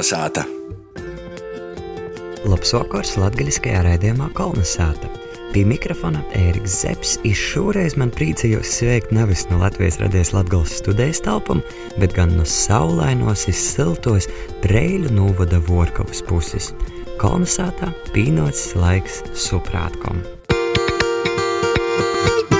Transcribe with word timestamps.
Kolnesāta! 0.00 0.46
Labs 2.48 2.70
vakars 2.72 3.10
latgaļiskajā 3.20 3.82
raidījumā 3.84 4.30
Kolnesāta! 4.32 5.10
Pie 5.52 5.66
mikrofona 5.68 6.22
Ēriks 6.40 6.78
Zepsi, 6.86 7.18
izšoreiz 7.28 7.98
man 8.00 8.08
priecājos 8.16 8.72
sveikt 8.78 9.12
nevis 9.12 9.44
no 9.50 9.60
Latvijas 9.60 10.00
radies 10.00 10.32
Latgales 10.32 10.72
studijas 10.80 11.20
telpam, 11.28 11.60
bet 12.00 12.16
gan 12.16 12.32
no 12.38 12.48
saulainos 12.48 13.44
izsiltos 13.52 14.30
Preļu 14.64 15.12
novada 15.20 15.60
Vorkavas 15.68 16.24
puses. 16.24 16.72
Kolnesātā 17.20 17.92
pīnots 18.16 18.70
laiks 18.80 19.20
suprātkom. 19.36 20.24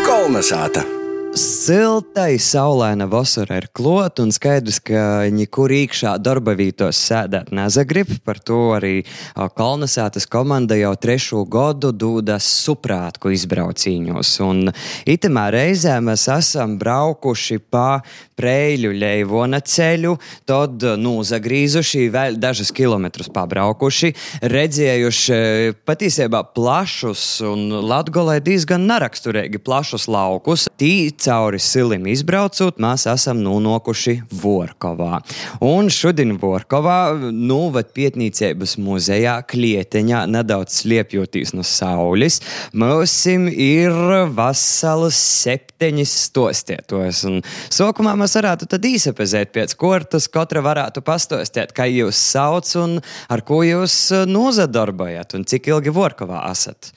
Kolnesāta! 0.05 1.00
Siltai, 1.31 2.41
saulaina 2.43 3.07
vasara 3.07 3.61
ir 3.61 3.69
klāta, 3.71 4.25
un 4.25 4.33
skaidrs, 4.35 4.81
ka 4.83 5.29
nekur 5.31 5.71
iekšā 5.71 6.17
darba 6.19 6.57
vietos 6.59 6.99
sēdēt 6.99 7.53
nezagrib. 7.55 8.11
Par 8.27 8.41
to 8.43 8.73
arī 8.75 9.05
Kalnasētas 9.39 10.27
komanda 10.27 10.75
jau 10.75 10.91
trešo 10.99 11.45
gadu 11.47 11.93
dodas 11.95 12.49
suprātku 12.65 13.31
izbraucīņos. 13.37 14.33
Un 14.43 14.73
itemā 15.07 15.45
reizē 15.55 16.01
mēs 16.03 16.27
esam 16.35 16.75
braukuši 16.81 17.61
pa 17.71 18.01
Preļu 18.41 18.91
Leivona 18.97 19.61
ceļu, 19.63 20.17
tad 20.51 20.83
nozagrīzuši 20.99 22.09
vēl 22.11 22.41
dažus 22.43 22.75
kilometrus 22.75 23.31
pabraukuši, 23.31 24.11
redzējuši 24.51 25.41
patiesībā 25.87 26.43
plašus 26.59 27.25
un 27.47 27.69
Latgolē 27.87 28.41
diezgan 28.43 28.89
neraksturīgi 28.91 29.63
plašus 29.63 30.11
laukus. 30.11 30.67
Tī 30.81 31.13
cauri 31.21 31.61
silim 31.63 32.07
izbraucot, 32.11 32.79
mēs 32.81 33.07
esam 33.11 33.41
nonākuši 33.45 34.17
Vorkovā. 34.43 35.21
Un 35.65 35.91
šodien 35.93 36.37
Vorkovā, 36.41 36.99
nu, 37.33 37.59
vad 37.75 37.93
pietnīcības 37.97 38.77
muzejā, 38.81 39.37
klieteņā, 39.51 40.25
nedaudz 40.31 40.81
sliepjoties 40.83 41.55
no 41.57 41.65
saules, 41.67 42.41
mums 42.73 43.17
ir 43.31 43.95
vasaras 44.37 45.19
septiņas 45.45 46.17
stostietos. 46.27 47.25
Un 47.29 47.41
sākumā 47.73 48.17
mēs 48.21 48.37
varētu 48.41 48.71
tad 48.71 48.89
īsapazēt 48.89 49.55
pēc 49.57 49.77
kortas, 49.81 50.29
katra 50.33 50.65
varētu 50.65 51.05
pastostēt, 51.07 51.75
kā 51.77 51.89
jūs 51.91 52.21
sauc 52.33 52.71
un 52.81 52.99
ar 53.31 53.45
ko 53.47 53.63
jūs 53.67 53.97
nozadarbojat 54.31 55.37
un 55.39 55.49
cik 55.49 55.73
ilgi 55.73 55.95
Vorkovā 55.95 56.45
esat. 56.51 56.93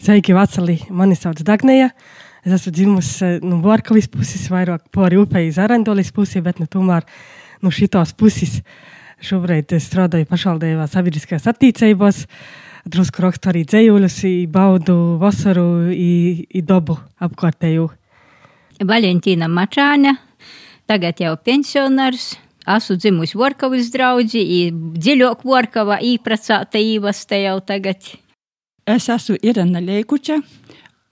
Sveiki, 0.00 0.32
Vaceli! 0.32 0.78
Mani 0.96 1.16
sauc 1.18 1.42
Dagnija. 1.44 1.90
Es 2.40 2.54
esmu 2.56 2.72
dzimusi 2.72 3.34
no 3.42 3.56
nu, 3.56 3.60
Vorkavas 3.64 4.08
puses, 4.08 4.46
vairāk 4.48 4.86
pāri 4.94 5.18
upei 5.20 5.50
Zarandolis 5.52 6.12
pusi, 6.16 6.40
bet 6.40 6.60
nu, 6.62 6.68
tomēr 6.70 7.04
no 7.60 7.68
nu, 7.68 7.74
šitos 7.74 8.14
puses 8.16 8.62
šobrīd 9.20 9.74
strādāju 9.76 10.28
pašvaldībā 10.30 10.86
sabiedriskajās 10.88 11.48
attīstībās. 11.52 12.24
Drusku 12.88 13.20
rakstu 13.20 13.50
arī 13.50 13.66
dzējuļus, 13.68 14.16
baudu 14.48 14.96
vasaru, 15.20 15.90
i, 15.92 16.46
i 16.48 16.62
dabu 16.64 16.96
apkārtēju. 17.20 17.90
Valentīna 18.88 19.50
Mačāne, 19.52 20.14
tagad 20.88 21.20
jau 21.20 21.34
pensionārs. 21.44 22.32
Esmu 22.70 22.96
dzimusi 23.00 23.36
Vorkavas 23.40 23.92
draugi, 23.92 24.42
dziļāk 24.96 25.44
Vorkavā 25.48 26.00
īpracāta 26.04 26.80
īvasta 26.80 27.36
jau 27.40 27.58
tagad. 27.68 28.12
Es 28.88 29.08
esmu 29.12 29.36
Irena 29.44 29.80
Leikuča, 29.84 30.40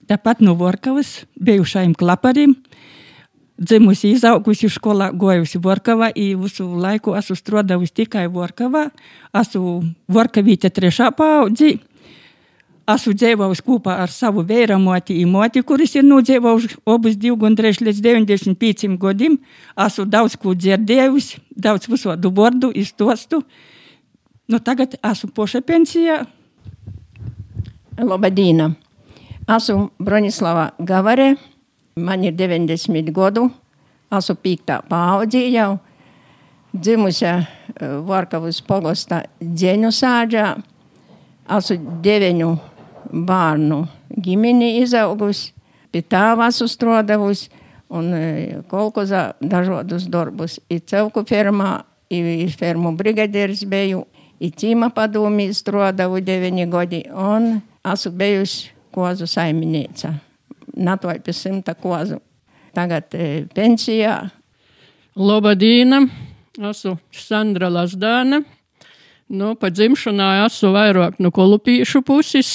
Tāpat 0.09 0.39
no 0.41 0.55
Vorkavas, 0.57 1.19
bijušajam 1.37 1.91
klaparim, 1.93 2.55
dzimusi, 3.61 4.15
izaugusi 4.15 4.69
skolā, 4.73 5.11
gojusi 5.13 5.59
Vorkavā, 5.61 6.09
i 6.17 6.31
visu 6.39 6.65
laiku 6.81 7.13
esmu 7.19 7.37
strādājusi 7.37 7.93
tikai 8.01 8.23
Vorkavā. 8.33 8.87
Esmu 9.37 9.75
Vorkavīte 10.09 10.71
trešā 10.73 11.11
paudzi. 11.13 11.75
Esmu 12.89 13.13
dzīvojusi 13.13 13.65
kopā 13.67 13.99
ar 14.01 14.09
savu 14.09 14.41
vēra 14.49 14.79
moti, 14.81 15.19
moti, 15.29 15.61
kuris 15.61 15.93
ir 15.99 16.07
nodzīvojuši 16.09 16.81
abus 16.89 17.21
divu 17.21 17.37
gandrīz 17.45 17.83
līdz 17.85 18.01
95 18.09 18.97
gadiem. 18.97 19.37
Esmu 19.77 20.09
daudz 20.09 20.39
ko 20.41 20.57
dzirdējusi, 20.57 21.43
daudz 21.53 21.85
visodu 21.91 22.33
vārdu, 22.33 22.73
iztostu. 22.73 23.43
Nu, 24.49 24.57
tagad 24.57 24.97
esmu 25.05 25.35
poša 25.37 25.61
pensijā. 25.61 26.23
Labadīna! 28.01 28.73
Esmu 29.49 29.89
Bronislava 29.97 30.69
Gavare, 30.79 31.35
man 31.95 32.23
ir 32.23 32.35
90 32.37 33.09
gadu, 33.09 33.47
esmu 34.13 34.35
pīktā 34.43 34.75
paaudzī 34.85 35.41
jau, 35.55 35.79
dzimusi 36.69 37.31
Varkavas 38.05 38.59
pogosta 38.67 39.23
dzēņu 39.41 39.91
sāģā, 40.01 40.45
esmu 41.57 41.97
deviņu 42.05 42.51
bērnu 43.25 43.81
ģimeni 44.21 44.71
izaugusi, 44.83 45.49
pie 45.89 46.05
tēva 46.05 46.53
esmu 46.53 46.69
strādājusi 46.69 47.49
un 47.89 48.13
kolkozā 48.69 49.31
dažādus 49.41 50.11
darbus. 50.13 50.61
I 50.69 50.77
celku 50.77 51.25
firmā, 51.25 51.79
i 52.13 52.45
firmu 52.53 52.93
brigadieris 53.01 53.65
biju, 53.65 54.05
i 54.37 54.53
cīma 54.53 54.93
padomī 54.93 55.49
strādāju 55.57 56.21
deviņi 56.21 56.69
gadi 56.69 57.07
un 57.09 57.55
esmu 57.81 58.19
bijusi 58.19 58.75
kozu 58.91 59.27
saimniece. 59.27 60.13
Natoj 60.77 61.19
pie 61.25 61.33
simta 61.33 61.73
kozu. 61.73 62.19
Tagad 62.75 63.15
e, 63.17 63.45
pensijā. 63.55 64.29
Lobadīna, 65.19 66.03
esmu 66.69 66.95
Sandra 67.11 67.69
Lasdāne. 67.73 68.43
Nu, 69.29 69.53
pa 69.59 69.69
dzimšanā 69.69 70.45
esmu 70.45 70.71
vairāk 70.73 71.19
no 71.21 71.29
kolupīšu 71.33 72.01
puses, 72.05 72.51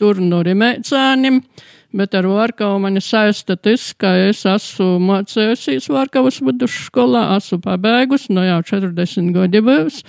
tur 0.00 0.18
no 0.22 0.40
rimēcānim. 0.46 1.42
Bet 1.90 2.14
ar 2.14 2.26
Vārkavu 2.30 2.78
mani 2.82 3.02
saista 3.02 3.56
tas, 3.58 3.88
ka 3.98 4.12
es 4.28 4.44
esmu 4.46 5.00
mācējusies 5.02 5.88
Vārkavas 5.90 6.38
vidusskolā, 6.46 7.24
esmu 7.36 7.58
pabeigusi, 7.64 8.30
no 8.34 8.46
jau 8.46 8.60
40 8.76 9.32
gadi 9.34 9.62
bijis. 9.66 10.04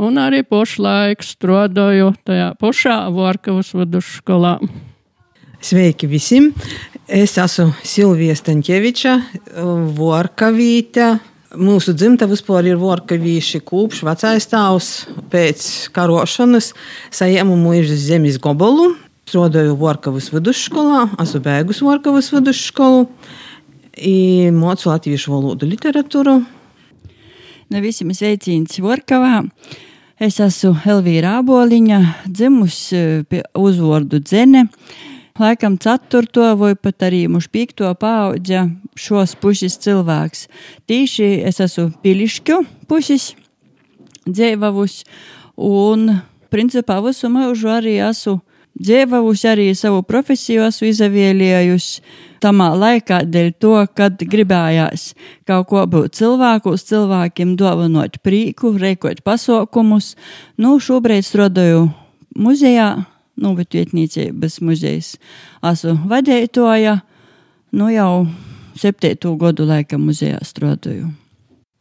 Un 0.00 0.20
arī 0.20 0.40
pašlaik 0.44 1.24
strādāju 1.24 2.12
tajā 2.28 2.52
pašā 2.60 2.96
Vārkavas 3.12 3.72
vidusskolā. 3.76 4.58
Sveiki 5.62 6.08
visiem! 6.10 6.48
Es 7.06 7.36
esmu 7.38 7.68
Silvija 7.86 8.34
Stanķeviča, 8.34 9.12
Vorkavīte. 9.94 11.12
Mūsu 11.54 11.94
dzimta 11.94 12.26
vispār 12.26 12.66
ir 12.66 12.80
vorkavīši 12.80 13.60
kopš 13.68 14.00
vecais 14.08 14.48
tēvs 14.50 14.88
pēc 15.30 15.66
karošanas 15.94 16.72
saņēmu 17.14 17.60
mūžas 17.60 18.02
zemes 18.08 18.40
gobolu. 18.42 18.88
Strādāju 19.30 19.76
Vorkavas 19.78 20.32
vidusskolā, 20.34 21.04
esmu 21.22 21.42
beigus 21.46 21.84
Vorkavas 21.86 22.32
vidusskolu, 22.34 23.06
mācu 24.58 24.90
latviešu 24.90 25.36
valodu 25.36 25.70
literatūru. 25.70 26.40
No 27.70 27.84
visiem 27.86 28.10
sveiciens 28.10 28.82
Vorkavā! 28.82 29.44
Es 30.18 30.42
esmu 30.42 30.74
Elvīra 30.90 31.38
Āboliņa, 31.38 32.02
dzimusi 32.26 33.06
pie 33.30 33.46
uzvārdu 33.58 34.18
Dzene 34.26 34.66
laikam 35.38 35.78
ceturto 35.80 36.44
vai 36.60 36.74
pat 36.76 37.08
arī 37.08 37.24
mūžu 37.30 37.50
piekto 37.52 37.90
paudža 37.98 38.66
šos 38.98 39.34
pušas 39.40 39.78
cilvēks. 39.82 40.46
Tīši 40.88 41.28
es 41.48 41.60
esmu 41.64 41.90
pilišķu 42.04 42.58
pušas 42.90 43.32
dzēvavus 44.28 45.02
un 45.56 46.08
principā 46.52 47.00
visu 47.04 47.30
mūžu 47.32 47.70
arī 47.72 47.98
esmu 48.04 48.40
dzēvavus, 48.82 49.44
arī 49.48 49.70
savu 49.76 50.02
profesiju 50.06 50.64
esmu 50.68 50.88
izavielējusi 50.90 52.02
tamā 52.42 52.72
laikā 52.76 53.22
dēļ 53.28 53.50
to, 53.62 53.74
kad 53.94 54.18
gribējās 54.18 55.12
kaut 55.48 55.68
ko 55.70 55.84
būt 55.86 56.16
cilvēkus, 56.18 56.86
cilvēkiem 56.88 57.54
dāvinot 57.60 58.18
prīku, 58.24 58.74
reikot 58.80 59.22
pasaukumus. 59.26 60.14
Nu, 60.58 60.78
šobrīd 60.82 61.26
strādāju 61.26 61.86
muzejā, 62.38 63.04
novatvietniecības 63.42 64.60
muzejs. 64.64 65.16
Esmu 65.72 65.96
vadētoja, 66.10 66.98
nu 67.78 67.90
jau 67.92 68.26
septīto 68.78 69.34
gadu 69.40 69.66
laikam 69.68 70.06
muzejā 70.08 70.40
strādāju. 70.46 71.10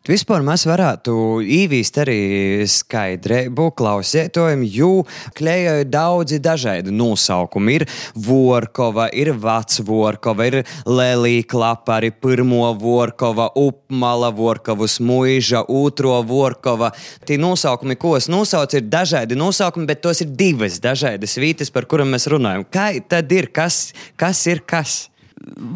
Vispār 0.02 0.42
mēs 0.42 0.64
varētu 0.66 1.14
īvīst 1.46 2.00
arī 2.02 2.22
skaidrību 2.66 3.68
klausētojiem, 3.78 4.64
jo 4.66 5.04
klējā 5.38 5.76
ir 5.84 5.90
daudzi 5.94 6.40
dažādi 6.42 6.90
nosaukumi. 6.90 7.76
Ir 7.78 7.84
Vorkova, 8.26 9.06
ir 9.14 9.30
Vecvorkova, 9.44 10.48
ir 10.50 10.56
Lelija 10.90 11.44
Klapa, 11.52 12.00
arī 12.00 12.10
pirmo 12.18 12.72
Vorkova, 12.82 13.52
Upmala 13.62 14.32
Vorkovas 14.34 14.96
muiža, 15.06 15.62
otro 15.70 16.16
Vorkova. 16.26 16.90
Tie 17.30 17.38
nosaukumi, 17.38 17.94
ko 18.02 18.16
es 18.18 18.26
nosaucu, 18.26 18.80
ir 18.80 18.88
dažādi 18.90 19.38
nosaukumi, 19.38 19.86
bet 19.92 20.02
tos 20.02 20.24
ir 20.26 20.32
divas 20.34 20.80
dažādas 20.82 21.38
vietas, 21.38 21.70
par 21.70 21.86
kurām 21.86 22.10
mēs 22.16 22.26
runājam. 22.34 22.66
Kā 22.74 22.88
tad 23.06 23.30
ir, 23.38 23.52
kas, 23.54 23.92
kas 24.18 24.42
ir 24.50 24.64
kas? 24.66 24.98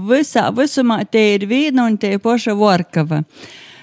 Visā 0.10 0.48
visumā 0.50 1.04
te 1.06 1.22
ir 1.36 1.46
viena 1.46 1.86
un 1.86 2.02
te 2.02 2.16
ir 2.18 2.26
poša 2.26 2.58
Vorkova. 2.58 3.22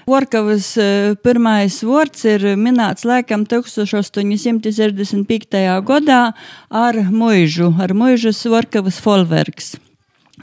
Vorkavas 0.09 0.77
eh, 0.83 1.13
pirmais 1.23 1.77
vārds 1.87 2.25
ir 2.27 2.43
minēts 2.59 3.05
laikam 3.07 3.45
1865. 3.47 5.55
gadā 5.87 6.35
ar 6.69 6.95
muižu, 7.11 7.75
ar 7.79 7.95
muižas 7.95 8.43
Vorkavas 8.51 8.99
folverks. 9.03 9.77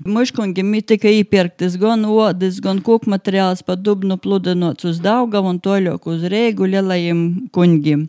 Muškungam 0.05 0.71
tika 0.87 1.09
iepirktas 1.11 1.75
gan 1.81 2.05
odas, 2.07 2.59
gan 2.63 2.79
koku 2.79 3.09
materiāls 3.11 3.63
pa 3.65 3.75
dubnu 3.75 4.17
pludinots 4.21 4.85
uz 4.87 4.99
Daugavu 5.03 5.49
un 5.51 5.59
toļok 5.59 6.07
uz 6.07 6.23
Rēgu 6.31 6.63
lielajiem 6.71 7.49
kuņgiem. 7.51 8.07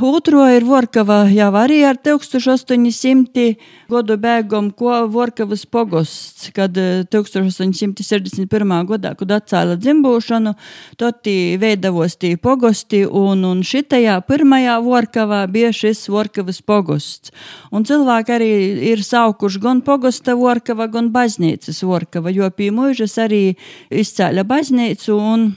Otro 0.00 0.44
ir 0.46 0.62
Vorkava 0.62 1.24
jau 1.26 1.48
arī 1.58 1.80
ar 1.82 1.96
1800 1.98 3.56
gadu 3.90 4.14
beigām, 4.20 4.68
ko 4.70 4.92
Vorkavas 5.10 5.64
pogosts, 5.66 6.52
kad 6.54 6.76
1861. 7.10 8.74
gadā, 8.86 9.14
kad 9.18 9.34
atcēla 9.40 9.74
dzimbūšanu, 9.82 10.54
tad 11.02 11.26
veidavos 11.58 12.14
tī 12.14 12.36
pogosti, 12.38 13.02
un, 13.06 13.42
un 13.48 13.66
šitajā 13.66 14.20
pirmajā 14.28 14.78
Vorkavā 14.86 15.42
bija 15.50 15.74
šis 15.74 16.06
Vorkavas 16.14 16.62
pogosts. 16.62 17.34
Un 17.74 17.82
cilvēki 17.88 18.36
arī 18.38 18.52
ir 18.92 19.02
saukuši 19.02 19.62
gan 19.66 19.82
pogosta 19.82 20.38
Vorkava, 20.38 20.86
gan 20.86 21.10
baznīcas 21.10 21.82
Vorkava, 21.82 22.30
jo 22.30 22.46
pie 22.54 22.70
mūžas 22.70 23.18
arī 23.26 23.56
izcēla 23.90 24.46
baznīcu 24.46 25.18
un 25.18 25.50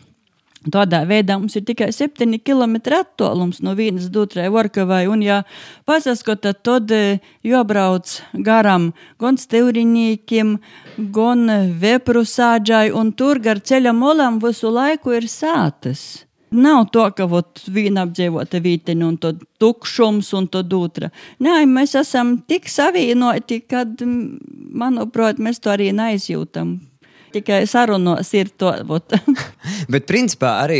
Tādā 0.61 0.99
veidā 1.09 1.39
mums 1.41 1.55
ir 1.57 1.63
tikai 1.65 1.87
7 1.89 2.37
km 2.45 2.75
attālums 2.93 3.63
no 3.65 3.71
vienas 3.73 4.11
otrai 4.13 4.45
Vorkavai, 4.53 5.07
un 5.09 5.23
ja 5.25 5.39
pasaskota, 5.89 6.53
tad 6.53 6.91
e, 6.93 7.17
jābrauc 7.41 8.19
garām 8.45 8.91
gan 9.17 9.39
stevriņīkiem, 9.41 10.51
gan 11.15 11.49
vepru 11.81 12.21
sāģai, 12.21 12.91
un 12.93 13.09
tur 13.17 13.41
gar 13.41 13.57
ceļa 13.57 13.95
molam 13.97 14.37
visu 14.43 14.69
laiku 14.69 15.15
ir 15.17 15.25
sātas. 15.25 16.27
Nav 16.53 16.91
to, 16.93 17.07
ka 17.17 17.25
vot, 17.31 17.63
viena 17.65 18.05
apdzīvota 18.05 18.61
vīteņa 18.61 19.07
un 19.07 19.17
tad 19.17 19.41
tukšums 19.57 20.29
un 20.37 20.45
tad 20.51 20.73
otra. 20.77 21.09
Nē, 21.41 21.63
mēs 21.65 21.95
esam 21.97 22.35
tik 22.45 22.69
savienoti, 22.69 23.63
kad, 23.65 24.05
manuprāt, 24.05 25.41
mēs 25.41 25.63
to 25.63 25.73
arī 25.73 25.89
neizjūtam 25.95 26.75
tikai 27.31 27.63
sarunos 27.69 28.31
ir 28.37 28.51
to. 28.59 28.73
Bet, 29.91 30.05
principā, 30.09 30.57
arī 30.65 30.79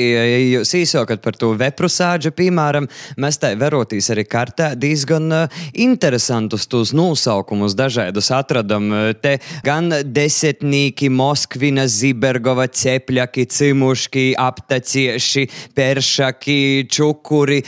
jūs 0.54 0.74
īsākat 0.82 1.22
par 1.24 1.38
to 1.40 1.52
veprusāģu, 1.60 2.34
piemēram, 2.38 2.88
mēs 3.22 3.40
tā 3.42 3.54
verotīs 3.60 4.10
arī 4.14 4.26
kartē 4.30 4.72
diezgan 4.80 5.28
uh, 5.36 5.62
interesantus 5.74 6.68
tos 6.72 6.94
nosaukumus 6.98 7.76
dažādus 7.78 8.32
atradam. 8.36 8.90
Te 9.22 9.38
gan 9.66 9.92
desetnīki, 10.06 11.12
Moskvina, 11.14 11.88
Zibergova, 11.92 12.68
cepļaki, 12.68 13.48
cimuški, 13.52 14.28
aptacieši, 14.40 15.48
peršaki, 15.78 16.60
čukuri. 16.92 17.62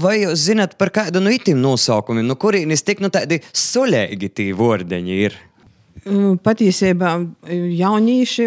Vai 0.00 0.20
jūs 0.22 0.46
zināt 0.50 0.76
par 0.80 0.92
kādu 0.94 1.22
no 1.22 1.32
itim 1.34 1.60
nosaukumiem, 1.62 2.26
no 2.28 2.38
kurienes 2.40 2.84
tik 2.86 3.02
nu 3.04 3.12
tādi 3.12 3.40
suļēgi 3.50 4.34
tī 4.34 4.50
vordeņi 4.56 5.22
ir? 5.26 5.38
Patiesībā 6.40 7.12
jaunieši 7.76 8.46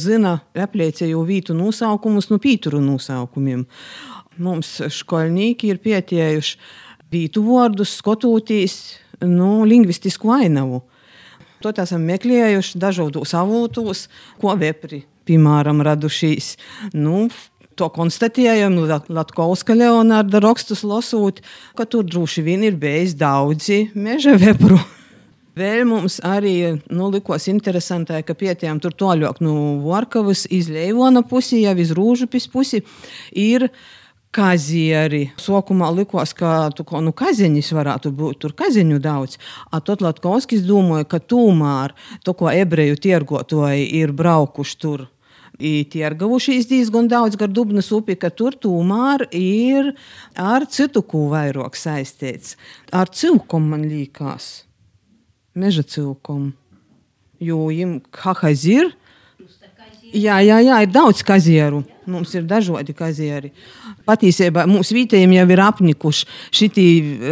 zina 0.00 0.32
apliecēju 0.58 1.20
vītu 1.28 1.54
nosaukumus 1.54 2.30
no 2.32 2.40
pīturu 2.42 2.80
nosaukumiem. 2.82 3.62
Mums 4.42 4.72
skolnieki 4.94 5.70
ir 5.70 5.78
pietiejuši 5.82 6.58
vītu 7.12 7.44
vārdus, 7.46 7.94
skatoties 8.00 8.98
no 9.22 9.62
lingvistisku 9.66 10.32
ainavu. 10.34 10.82
To 11.62 11.72
esam 11.74 12.04
meklējuši 12.06 12.78
dažādos 12.78 13.34
avotos, 13.34 14.06
ko 14.38 14.54
vepri, 14.58 15.04
piemēram, 15.26 15.82
radušies. 15.86 16.52
Nu, 16.94 17.26
to 17.78 17.88
konstatējam, 17.94 18.78
Latvijas 18.86 19.64
Leonarda 19.70 20.42
rakstus 20.42 20.84
lasot, 20.86 21.42
ka 21.78 21.86
tur 21.86 22.06
droši 22.06 22.46
vien 22.46 22.66
ir 22.66 22.78
bijis 22.78 23.14
daudzi 23.18 23.88
meža 23.94 24.38
vepru. 24.38 24.78
Vēl 25.58 25.86
mums 25.88 26.18
arī 26.22 26.54
nu, 26.92 27.08
likās 27.10 27.48
interesanti, 27.50 28.18
ka 28.22 28.34
pietiekami 28.38 28.82
tur 28.84 28.94
toļāk 28.94 29.40
no 29.42 29.54
nu, 29.54 29.62
Vorkavas, 29.82 30.44
iz 30.54 30.68
Leivona 30.70 31.24
pusi, 31.26 31.62
jau 31.64 31.74
iz 31.80 31.90
Rūžupis 31.96 32.46
pusi 32.52 32.82
ir 33.32 33.66
kazieri. 34.34 35.32
Sākumā 35.40 35.88
likās, 35.96 36.34
ka 36.36 36.68
tu 36.76 36.84
nu 37.02 37.14
kaziņš 37.16 37.72
varētu 37.74 38.12
būt, 38.14 38.42
tur 38.44 38.54
kaziņu 38.54 39.00
daudz. 39.02 39.38
Tad 39.72 40.04
Latkovskis 40.04 40.62
domāja, 40.68 41.08
ka 41.08 41.18
tomēr 41.18 41.96
to, 42.22 42.36
ko 42.38 42.52
ebreju 42.52 43.00
tirgotāji 43.08 43.88
ir 44.02 44.14
braukuši 44.14 44.78
tur. 44.78 45.08
Tirgavušies 45.58 46.68
diezgan 46.70 47.08
daudz 47.10 47.34
gar 47.40 47.50
Dubnas 47.50 47.90
upi, 47.90 48.14
ka 48.14 48.30
tur 48.30 48.54
tomēr 48.54 49.26
ir 49.34 49.90
ar 50.38 50.68
citu 50.70 51.02
kū 51.02 51.26
vairāk 51.32 51.74
saistīts. 51.74 52.54
Ar 52.94 53.10
cilkom 53.10 53.66
man 53.72 53.88
liekas 53.90 54.67
meža 55.58 55.84
cilkumu. 55.86 56.52
Jo 57.38 57.68
viņam 57.68 57.98
kahaz 58.14 58.64
ir. 58.68 58.90
Jā, 60.08 60.38
jā, 60.40 60.56
jā, 60.64 60.80
ir 60.86 60.90
daudz 60.90 61.20
kazieru. 61.26 61.82
Mums 62.08 62.32
ir 62.32 62.46
dažādi 62.48 62.94
kazieri. 62.96 63.50
Patiesībā 64.08 64.64
mums 64.70 64.88
vietējiem 64.96 65.34
jau 65.36 65.48
ir 65.52 65.60
apnikuši 65.60 66.28
šie 66.56 66.86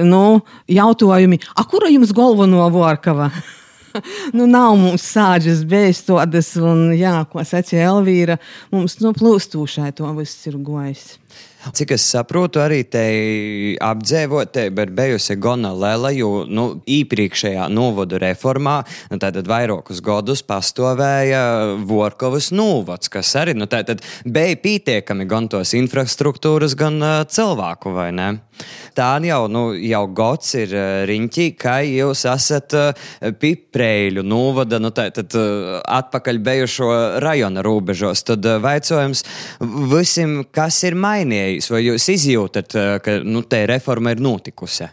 nu, 0.04 0.42
jautājumi, 0.68 1.40
kura 1.70 1.88
jums 1.88 2.12
galveno 2.16 2.66
vorkava? 2.74 3.30
nu, 4.36 4.44
nav 4.44 4.76
mums 4.76 5.04
sāģes, 5.14 5.64
bēstodas, 5.68 6.52
un, 6.60 6.90
jā, 6.96 7.16
ko 7.30 7.44
sacīja 7.46 7.90
Elvīra, 7.94 8.36
mums 8.74 8.98
nu, 9.00 9.14
plūstūšai 9.16 9.92
to 9.96 10.12
viss 10.18 10.48
ir 10.50 10.58
gojis. 10.60 11.16
Cik 11.74 11.96
es 11.96 12.04
saprotu, 12.06 12.60
arī 12.62 12.82
te 12.86 13.02
apdzīvotē 13.82 14.68
ir 14.70 14.92
bijusi 14.96 15.36
gana 15.42 15.72
liela, 15.74 16.12
jo 16.14 16.44
nu, 16.46 16.66
iepriekšējā 16.86 17.66
novodu 17.72 18.20
reformā 18.22 18.78
nu, 19.10 19.20
vairākus 19.50 20.02
gadus 20.04 20.44
pastāvēja 20.46 21.42
Vorkovas 21.86 22.52
novads, 22.54 23.10
kas 23.12 23.34
arī 23.40 23.56
nu, 23.58 23.66
bija 23.66 24.60
pietiekami 24.62 25.26
gan 25.28 25.50
tos 25.50 25.74
infrastruktūras, 25.78 26.76
gan 26.78 27.02
cilvēku, 27.30 27.94
vai 27.96 28.10
ne? 28.14 28.30
Tā 28.96 29.10
jau, 29.24 29.42
nu, 29.52 29.64
jau 29.76 30.02
gads 30.16 30.54
ir 30.56 30.72
uh, 30.72 30.86
riņķī, 31.08 31.48
ka 31.60 31.78
jūs 31.84 32.24
esat 32.32 32.76
uh, 32.76 33.06
piprēļu 33.40 34.24
novada, 34.24 34.80
nu, 34.82 34.92
tā, 34.96 35.08
tad, 35.14 35.36
uh, 35.36 35.78
atpakaļ 35.84 36.40
bijušo 36.46 36.90
rajona 37.24 37.64
robežos. 37.66 38.24
Tad 38.26 38.46
vaicojums 38.64 39.24
visam, 39.92 40.38
kas 40.50 40.82
ir 40.88 40.96
mainījies 40.98 41.70
vai 41.72 41.82
jūs 41.86 42.10
izjūtat, 42.16 42.76
eh, 42.76 42.92
ka 43.02 43.18
nu, 43.24 43.44
tā 43.46 43.64
reforma 43.68 44.14
ir 44.14 44.22
notikusi? 44.22 44.88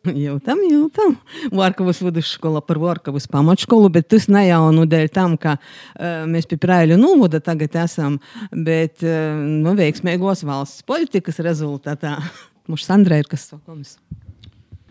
Jūtam, 0.00 0.62
jūtam. 0.64 1.18
Vārkavas 1.52 1.98
vidusskola 2.00 2.62
par 2.64 2.78
Vārkavas 2.80 3.26
pamatskolu, 3.28 3.90
bet 3.92 4.08
tas 4.08 4.30
ne 4.32 4.46
jau 4.46 4.70
nu 4.72 4.86
dēļ 4.88 5.10
tam, 5.12 5.34
ka 5.36 5.58
uh, 5.58 6.22
mēs 6.24 6.48
pie 6.48 6.56
prēļu 6.62 6.96
novada 6.96 7.42
tagad 7.44 7.76
esam, 7.82 8.16
bet 8.48 9.04
uh, 9.04 9.36
nu, 9.36 9.74
veiksmīgos 9.76 10.46
valsts 10.48 10.86
politikas 10.88 11.42
rezultātā. 11.44 12.16
Mums 12.70 12.86
Sandra 12.86 13.18
ir 13.18 13.26
kas 13.30 13.48
sakums. 13.50 13.96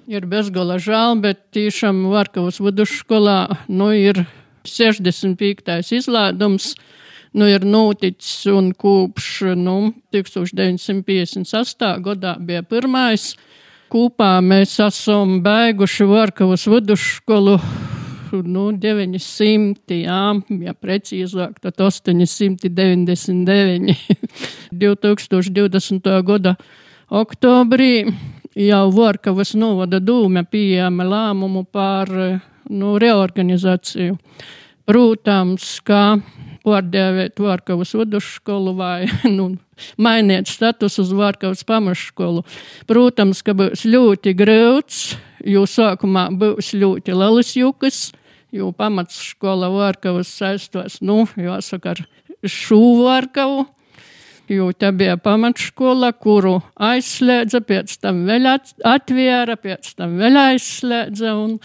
Ir 0.10 0.26
bezgala 0.28 0.76
žēl, 0.82 1.22
bet 1.24 1.46
tiešām 1.56 2.02
Vārkavas 2.12 2.60
vidusskolā 2.60 3.40
nu, 3.72 3.94
ir 3.96 4.26
65. 4.68 5.94
izlādums. 5.96 6.74
Uh, 6.74 6.98
nu, 7.32 7.48
ir 7.48 7.64
noticis 7.66 8.46
un 8.50 8.74
kopš 8.74 9.42
nu, 9.58 9.94
1958. 10.14 12.04
gadā 12.06 12.36
bija 12.40 12.64
pirmais. 12.64 13.36
Kopā 13.90 14.42
mēs 14.46 14.80
esam 14.86 15.42
beiguši 15.42 16.06
Varkavas 16.10 16.68
vidusskolu 16.70 17.60
nu, 18.46 18.72
900, 18.78 19.96
jā, 20.04 20.42
ja 20.66 20.74
precīzāk, 20.78 21.54
tad 21.64 21.76
899. 21.82 23.96
2020. 24.84 26.10
gada 26.30 26.54
oktobrī 27.10 28.08
jau 28.60 28.86
Varkavas 28.94 29.54
novada 29.58 30.00
dūme 30.02 30.46
pieņēma 30.50 31.06
lēmumu 31.10 31.66
par 31.72 32.12
nu, 32.70 32.98
reorganizāciju. 33.02 34.18
Protams, 34.90 35.78
ka 35.86 36.20
pārdēvēt 36.66 37.40
Vārkavas 37.42 37.94
vidusskolu 37.98 38.74
vai 38.78 39.08
nu, 39.38 39.52
mainiet 40.02 40.50
status 40.52 41.00
uz 41.02 41.14
Vārkavas 41.16 41.66
pamatskolu. 41.68 42.44
Protams, 42.90 43.44
ka 43.46 43.56
būs 43.58 43.86
ļoti 43.90 44.36
grūts, 44.38 45.04
jo 45.48 45.66
sākumā 45.70 46.30
būs 46.40 46.74
ļoti 46.78 47.16
lielas 47.16 47.56
jukas, 47.58 48.10
jo 48.56 48.72
pamatskola 48.76 49.70
Vārkavas 49.74 50.32
saistos, 50.42 51.00
nu, 51.06 51.24
jāsaka, 51.38 51.96
ar 51.96 52.50
šo 52.50 52.82
Vārkavu. 53.04 53.68
Jo 54.50 54.72
tā 54.74 54.90
bija 54.98 55.14
pamatskola, 55.22 56.10
kuru 56.18 56.56
aizslēdza, 56.82 57.62
pēc 57.70 57.92
tam 58.02 58.24
vēl 58.26 58.48
atvēra, 58.50 59.60
pēc 59.62 59.92
tam 60.00 60.16
vēl 60.18 60.40
aizslēdza. 60.42 61.36
Un, 61.38 61.60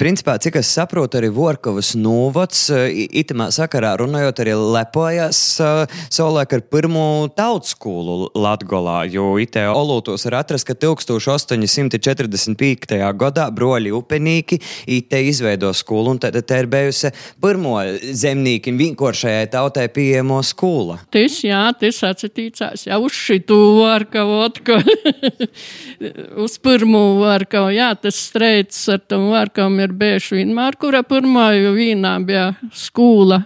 Principā, 0.00 0.38
cik 0.40 0.54
es 0.56 0.64
saprotu, 0.72 1.18
arī 1.18 1.28
Vorkavas 1.28 1.90
novads 1.92 2.72
itamā 3.20 3.50
sakarā 3.52 3.90
runājot 4.00 4.38
arī 4.40 4.54
lepojās 4.56 5.60
savulaik 5.60 6.56
ar 6.56 6.62
pirmo 6.72 7.28
tautskolu 7.36 8.32
Latgolā, 8.32 9.04
jo 9.12 9.36
itē 9.44 9.68
olūtos 9.68 10.24
var 10.24 10.38
atrast, 10.38 10.64
ka 10.64 10.72
1845. 10.72 12.96
gadā 13.20 13.44
broļi 13.52 13.92
upenīki 13.98 14.56
itē 14.88 15.20
izveido 15.28 15.68
skolu, 15.76 16.14
un 16.14 16.18
tad 16.24 16.32
te 16.48 16.56
ir 16.62 16.68
bijusi 16.72 17.12
pirmo 17.44 17.76
zemnīkim 18.22 18.80
vienkāršajai 18.80 19.52
tautai 19.52 19.84
pieejamo 19.92 20.40
skola. 20.48 20.96
Tas, 21.12 21.44
jā, 21.44 21.76
tas 21.76 22.00
atsatīcās 22.08 22.88
jau 22.88 23.02
uz 23.04 23.12
šitu 23.20 23.60
Vorkavu 23.82 24.40
atkal. 24.48 24.80
uz 26.48 26.56
pirmo 26.64 27.20
Vorkavu, 27.20 27.68
jā, 27.76 27.92
tas 28.00 28.16
streits 28.30 28.80
ar 28.96 29.04
tam 29.04 29.28
Vorkavam 29.36 29.76
ir 29.84 29.89
bijuši 29.96 30.40
vienmēr, 30.40 30.76
kura 30.80 31.02
pirmā, 31.06 31.50
vienā 31.74 32.18
bija 32.26 32.50
skola. 32.74 33.44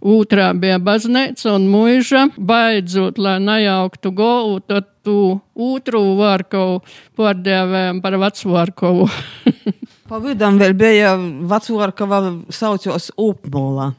Otrā 0.00 0.46
bija 0.56 0.78
baznīca 0.80 1.54
un 1.58 1.66
mūža. 1.68 2.30
Beidzot, 2.36 3.18
lai 3.20 3.36
nejauktu 3.44 4.12
galvu, 4.16 4.62
tad 4.64 4.86
tu 5.04 5.40
otru 5.60 6.00
vārkavu 6.16 6.78
pārdēvējam 7.20 8.00
par 8.04 8.16
vecvārkavu. 8.22 9.08
Pa 10.10 10.18
vidam 10.24 10.56
vēl 10.58 10.72
bija 10.74 11.12
vecvārkava 11.50 12.22
saucos 12.50 13.12
Upmola. 13.20 13.92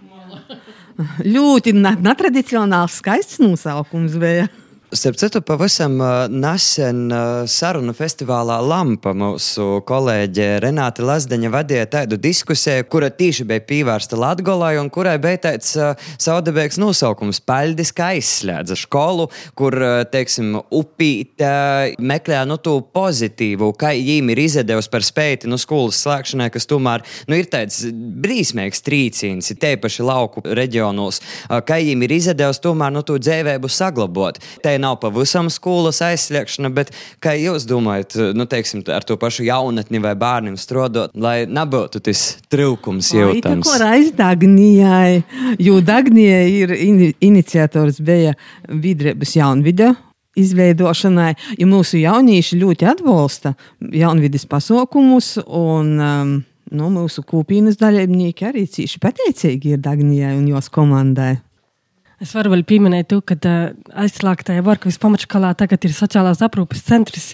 Ļoti 1.24 1.74
netradicionāls, 1.78 2.98
skaists 3.00 3.40
nosaukums 3.42 4.18
bija. 4.22 4.50
Starp 4.92 5.16
citu, 5.16 5.40
pavisam 5.40 5.94
nesen 6.28 7.06
sarunu 7.48 7.94
festivālā 7.96 8.58
Lampa 8.60 9.14
mūsu 9.16 9.78
kolēģe 9.88 10.48
Renāte 10.66 11.06
Lazdeņa 11.08 11.52
vadīja 11.54 11.86
tādu 11.94 12.18
diskusiju, 12.20 12.84
kura 12.92 13.08
tieši 13.08 13.46
bija 13.48 13.64
pievērsta 13.70 14.20
Latgolai 14.20 14.74
un 14.82 14.90
kurai 14.92 15.14
bija 15.24 15.40
tāds 15.46 15.78
saudabēks 16.20 16.76
nosaukums- 16.84 17.40
Paļdis, 17.50 17.94
kā 17.96 18.10
aizslēdza 18.18 18.76
skolu, 18.76 19.30
kur, 19.56 19.78
teiksim, 20.12 20.60
upīte 20.68 21.96
meklē 21.96 22.44
nu 22.46 22.58
to 22.58 22.82
pozitīvu, 22.82 23.72
kā 23.72 23.94
viņiem 23.96 24.34
ir 24.36 24.44
izdevusi 24.44 24.92
par 24.92 25.08
spēti 25.08 25.48
no 25.48 25.56
skolas 25.56 26.04
slēgšanai, 26.04 26.52
kas 26.52 26.68
tomēr 26.68 27.00
nu, 27.30 27.36
ir 27.40 27.46
tāds 27.46 27.86
brīsmīgs 27.88 28.84
trīcīns, 28.84 29.56
teipaši 29.56 30.04
lauku 30.04 30.44
reģionos, 30.44 31.22
kā 31.48 31.80
viņiem 31.80 32.04
ir 32.04 32.12
izdevusi 32.12 32.60
tomēr 32.68 32.92
nu, 32.92 33.04
to 33.04 33.16
dzēvēbu 33.16 33.72
saglabot. 33.72 34.38
Te 34.62 34.81
nav 34.82 34.98
pavisam 35.04 35.50
skolas 35.54 36.02
aizsliekšana, 36.06 36.72
bet 36.74 36.92
kā 37.24 37.36
jūs 37.38 37.68
domājat, 37.70 38.18
nu, 38.38 38.48
teiksim, 38.50 38.84
ar 38.92 39.06
to 39.08 39.18
pašu 39.22 39.46
jaunatni 39.48 40.02
vai 40.04 40.14
bērniem 40.20 40.58
strādāt, 40.60 41.16
lai 41.16 41.46
nebūtu 41.50 42.04
tas 42.04 42.26
trūkums 42.52 43.14
jūtams? 43.16 43.70
Tā 43.70 43.80
kā 43.82 43.90
aiz 43.96 44.14
Dagnijai, 44.18 45.22
jo 45.62 45.80
Dagnijai 45.86 46.46
ir 46.62 46.76
in 46.78 47.04
iniciators 47.22 48.02
bija 48.04 48.36
vidrības 48.68 49.36
jaunvide 49.38 49.94
izveidošanai, 50.40 51.34
ja 51.60 51.68
mūsu 51.68 52.00
jaunieši 52.00 52.60
ļoti 52.62 52.88
atbalsta 52.88 53.54
jaunvidas 53.92 54.46
pasaukumus 54.48 55.36
un 55.44 55.92
um, 56.00 56.34
nu, 56.72 56.90
mūsu 56.94 57.24
kūpīnas 57.28 57.80
dalībnieki 57.82 58.48
arī 58.48 58.66
cīši 58.70 59.02
pateicīgi 59.04 59.76
ir 59.76 59.82
Dagnijai 59.84 60.38
un 60.38 60.48
jos 60.52 60.72
komandai. 60.74 61.36
Es 62.22 62.36
varu 62.38 62.52
vēl 62.54 62.62
pieminēt, 62.70 63.08
to, 63.10 63.18
ka 63.26 63.34
uh, 63.34 63.72
aizslēgtajā 63.98 64.62
Varkavas 64.62 65.00
pamatskolā 65.02 65.56
tagad 65.58 65.88
ir 65.88 65.94
sociālās 65.98 66.44
aprūpes 66.46 66.84
centrs 66.86 67.32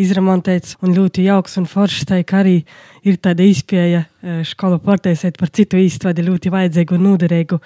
izremontēts 0.00 0.76
un 0.84 0.92
ļoti 0.92 1.24
jauks 1.24 1.56
un 1.56 1.64
foršs. 1.68 2.04
Tā 2.10 2.18
arī 2.36 2.58
ir 3.00 3.16
tāda 3.16 3.46
izpēja 3.48 4.04
skolu 4.46 4.76
portēsēt 4.84 5.40
par 5.40 5.48
citu 5.56 5.80
īstenībā 5.80 6.26
ļoti 6.28 6.52
vajadzīgu 6.52 6.98
un 6.98 7.06
noderīgu. 7.08 7.60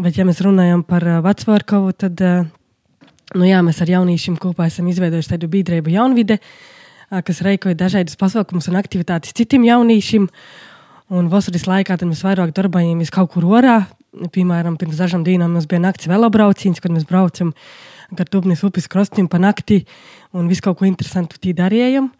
Bet, 0.00 0.16
ja 0.16 0.24
mēs 0.24 0.40
runājam 0.46 0.80
par 0.86 1.04
uh, 1.04 1.20
Vecvārkavu, 1.28 1.92
tad 1.92 2.24
nu 2.24 3.44
jā, 3.44 3.60
mēs 3.60 3.84
ar 3.84 3.92
jauniešiem 3.98 4.40
kopā 4.40 4.70
esam 4.72 4.88
izveidojuši 4.88 5.34
tādu 5.34 5.52
biedrību 5.52 5.92
jaunvide, 5.92 6.40
uh, 6.40 7.20
kas 7.20 7.44
reikoja 7.44 7.76
dažādus 7.76 8.16
pasaukumus 8.16 8.72
un 8.72 8.80
aktivitātes 8.80 9.36
citiem 9.36 9.68
jauniešiem. 9.68 10.28
Un 11.10 11.28
vasaras 11.28 11.68
laikā 11.68 12.00
mēs 12.06 12.24
vairāk 12.24 12.56
darbojamies 12.56 13.12
kaut 13.12 13.34
kur 13.34 13.44
orā, 13.60 13.82
Piemēram, 14.10 14.74
pirms 14.74 14.98
dažām 14.98 15.22
dienām 15.22 15.52
mums 15.54 15.68
bija 15.70 15.84
nakts 15.84 16.08
velobrauciens, 16.10 16.80
kad 16.82 16.90
mēs 16.90 17.06
braucam 17.06 17.52
gar 18.10 18.26
Dubnis 18.26 18.64
upes 18.66 18.88
krastiem 18.90 19.28
pa 19.30 19.38
nakti 19.38 19.84
un 20.34 20.50
visu 20.50 20.64
kaut 20.66 20.80
ko 20.80 20.88
interesantu 20.88 21.38
tī 21.38 21.54
darījam. 21.54 22.10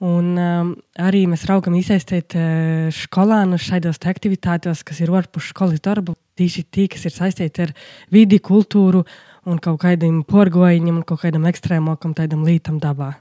Un 0.00 0.32
um, 0.40 0.72
arī 0.98 1.26
mēs 1.28 1.44
raugam 1.46 1.76
iesaistīt 1.76 2.34
uh, 2.34 2.88
skolānu 2.94 3.60
šādos 3.60 4.00
aktivitātēs, 4.00 4.82
kas 4.82 5.02
ir 5.04 5.12
ārpus 5.12 5.52
skolas 5.52 5.82
darbu, 5.84 6.16
tīši 6.40 6.66
tī, 6.72 6.88
kas 6.90 7.04
ir 7.06 7.14
saistīti 7.14 7.68
ar 7.68 7.74
vidi, 8.10 8.40
kultūru 8.40 9.04
un 9.46 9.60
kaut 9.62 9.82
kādiem 9.84 10.22
porgojiņiem 10.24 11.02
un 11.02 11.06
kaut 11.06 11.22
kādam 11.26 11.44
ekstrēmākam 11.52 12.16
tādam 12.16 12.48
lītam 12.48 12.80
dabā. 12.80 13.12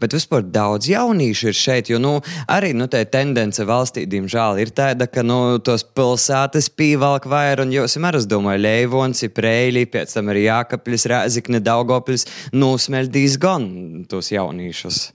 Bet 0.00 0.14
vispār 0.16 0.44
daudz 0.46 0.88
jauniešu 0.90 1.50
ir 1.50 1.56
šeit, 1.56 1.90
jo 1.92 1.98
nu, 2.02 2.14
arī 2.50 2.72
nu, 2.76 2.88
tā 2.90 3.02
tendence 3.08 3.64
valstī, 3.68 4.06
diemžēl, 4.10 4.60
ir 4.62 4.72
tāda, 4.74 5.08
ka 5.10 5.24
nu, 5.26 5.58
tos 5.64 5.84
pilsētas 5.84 6.70
pīvalk 6.72 7.28
vairāk, 7.30 7.66
un 7.66 7.74
jūs 7.74 7.98
es 7.98 8.28
domāju, 8.28 8.62
Leivons, 8.62 9.24
Preili, 9.34 9.84
pēc 9.86 10.14
tam 10.16 10.30
arī 10.32 10.46
Jākapļas, 10.46 11.08
Rēzikne, 11.12 11.60
Daugopļas, 11.64 12.26
nosmeļdīs 12.52 13.38
gan 13.42 13.66
tos 14.08 14.32
jauniešus. 14.32 15.10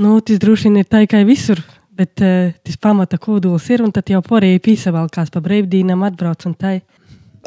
Nu, 0.00 0.20
tas 0.20 0.38
droši 0.40 0.68
vien 0.68 0.80
ir 0.80 0.88
tā 0.88 1.02
kā 1.10 1.22
visur, 1.26 1.60
bet 1.96 2.22
uh, 2.22 2.52
tas 2.64 2.78
pamata 2.80 3.18
kodols 3.20 3.66
ir, 3.72 3.82
un 3.84 3.92
tad 3.92 4.08
jau 4.12 4.22
porēji 4.24 4.62
pīsavalkās 4.64 5.32
pa 5.34 5.42
brīvdīnām 5.44 6.04
atbrauc 6.06 6.46
un 6.48 6.54
tai 6.54 6.76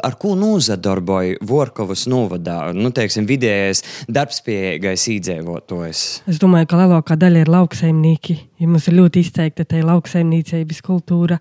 ar 0.02 0.16
ko 0.20 0.34
nozadarboja 0.38 1.38
Vorkovas 1.44 2.06
novadā, 2.10 2.72
nu, 2.76 2.90
teiksim, 2.94 3.26
vidējais 3.28 3.84
darbspējīgais 4.12 5.06
īdzīvotājs? 5.14 6.02
Es 6.30 6.40
domāju, 6.42 6.68
ka 6.70 6.80
lielākā 6.82 7.18
daļa 7.20 7.44
ir 7.44 7.52
lauksaimnieki. 7.54 8.36
Ja 8.62 8.70
mums 8.70 8.88
ir 8.90 8.98
ļoti 8.98 9.24
izteikta 9.24 9.66
tā 9.68 9.82
lauksaimniecības 9.84 10.82
kultūra, 10.84 11.40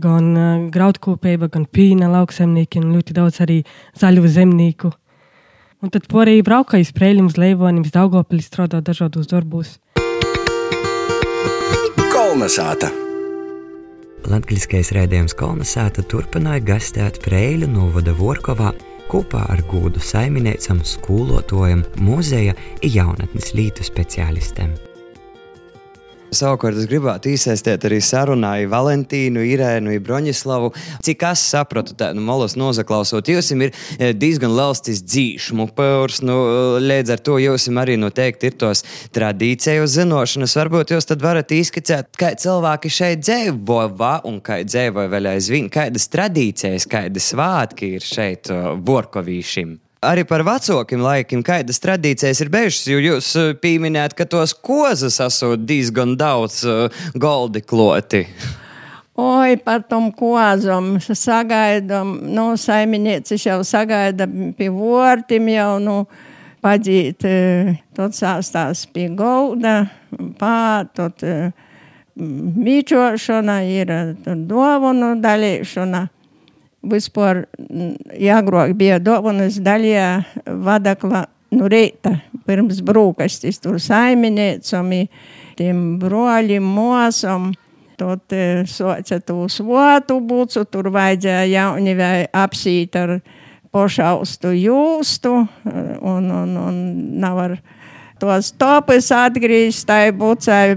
gan 0.00 0.30
uh, 0.36 0.64
graudkopība, 0.72 1.50
gan 1.52 1.66
pīna 1.66 2.10
lauksaimnieki, 2.12 2.82
un 2.82 2.96
ļoti 2.96 3.16
daudz 3.16 3.42
arī 3.46 3.60
zaļu 4.00 4.26
zemnieku. 4.30 4.92
Un 5.80 5.92
tad 5.92 6.10
porēji 6.12 6.44
braukāja 6.44 6.84
uz 6.84 6.90
Prēļiem, 6.92 7.30
uz 7.30 7.38
Leivonim, 7.40 7.86
uz 7.86 7.94
Daugopili 7.94 8.44
strādāt 8.44 8.84
dažādos 8.90 9.30
darbos. 9.30 9.78
Kolnesāta! 12.12 13.09
Latvijas 14.30 14.92
rādījums 14.94 15.34
Kolnesāta 15.34 16.04
turpināja 16.06 16.62
gastēt 16.68 17.18
Preļu 17.24 17.66
novada 17.72 18.14
Vorkovā 18.14 18.70
kopā 19.10 19.42
ar 19.50 19.62
gūdu 19.66 20.02
saimniecam, 20.06 20.84
skolotājiem, 20.86 21.82
muzeja 22.06 22.54
un 22.54 22.94
jaunatnes 22.94 23.50
lītu 23.58 23.86
speciālistiem. 23.86 24.76
Savukārt 26.30 26.78
es 26.78 26.86
gribētu 26.86 27.32
iesaistīt 27.32 27.84
arī 27.88 27.98
sarunā 28.04 28.52
ar 28.60 28.68
Valentīnu, 28.70 29.42
Irēnu, 29.50 29.96
Broņislavu. 30.06 30.70
Cik 31.02 31.24
es 31.26 31.42
sapratu, 31.50 31.96
tā 31.98 32.12
nu, 32.14 32.22
malas 32.26 32.54
nozaklausot, 32.60 33.26
jūs 33.32 33.50
ir 33.56 33.70
e, 33.70 34.12
diezgan 34.14 34.54
liels 34.54 34.84
dzīšmu 34.86 35.66
pērs. 35.74 36.22
Nu, 36.26 36.38
līdz 36.82 37.16
ar 37.16 37.24
to 37.26 37.40
jūs 37.42 37.66
arī 37.82 37.98
noteikti 37.98 38.52
ir 38.52 38.56
tos 38.62 38.84
tradīciju 39.16 39.90
zinošanas. 39.90 40.56
Varbūt 40.60 40.94
jūs 40.94 41.10
tad 41.10 41.26
varat 41.26 41.50
izskicēt, 41.56 42.14
kā 42.20 42.32
cilvēki 42.38 42.94
šeit 42.94 43.26
dzīvo 43.26 43.82
un 44.30 44.40
kā 44.44 44.62
dzīvo 44.62 45.08
vēl 45.10 45.32
aizvien, 45.34 45.70
kādas 45.72 46.06
tradīcijas, 46.14 46.86
kādas 46.90 47.32
svātki 47.34 47.96
ir 47.98 48.06
šeit 48.06 48.52
Borkovīšiem 48.86 49.78
arī 50.04 50.24
par 50.24 50.44
vecākiem 50.46 51.02
laikiem, 51.04 51.42
kādas 51.44 51.80
tradīcijas 51.82 52.40
ir 52.40 52.50
bijušas. 52.52 52.88
Jūs 52.90 53.28
eh, 53.36 53.52
pieminējat, 53.60 54.16
ka 54.16 54.26
tos 54.28 54.54
kozas 54.56 55.20
esot 55.20 55.66
diezgan 55.68 56.16
daudz 56.20 56.62
uh, 56.64 57.04
goldi 57.14 57.60
kloti. 57.60 58.24
Oi, 59.20 59.58
par 59.60 59.82
tom 59.84 60.08
kozam 60.16 60.94
sagaidām, 61.04 62.14
nu, 62.32 62.54
saimnieci 62.56 63.36
jau 63.42 63.60
sagaida 63.66 64.24
pie 64.56 64.70
vortim 64.72 65.50
jau, 65.52 65.74
nu, 65.84 65.96
padīt, 66.64 67.26
eh, 67.28 67.74
tot 67.96 68.16
sāstās 68.16 68.86
pie 68.94 69.10
golda, 69.16 69.82
pār, 70.40 70.88
tot 70.96 71.20
mīčošana 72.20 73.60
ir, 73.68 73.92
dovanu 74.48 75.12
dalīšana 75.20 76.06
vispār 76.86 77.44
jāgrok 78.16 78.74
bija 78.78 78.98
dāvanas 79.02 79.58
daļā 79.62 80.08
vadakla 80.64 81.26
nu 81.54 81.68
reita 81.70 82.14
pirms 82.46 82.80
brūkastis 82.86 83.60
tur 83.62 83.78
saimniecami, 83.82 85.04
tiem 85.58 85.98
broļiem, 86.02 86.64
mosam. 86.64 87.52
Tot 88.00 88.32
soca 88.64 89.18
tu 89.20 89.42
svotu 89.52 90.14
būcu, 90.24 90.62
tur 90.72 90.86
vajadzēja 90.88 91.42
jaunivai 91.50 92.30
apsīt 92.32 92.96
ar 92.96 93.18
pošaustu 93.68 94.54
jūstu 94.56 95.34
un, 95.68 96.30
un, 96.32 96.54
un 96.56 96.78
nav 97.20 97.42
ar 97.42 97.58
tos 98.20 98.50
topus 98.60 99.10
atgriezt, 99.14 99.86
tai 99.88 100.12
bucai, 100.16 100.76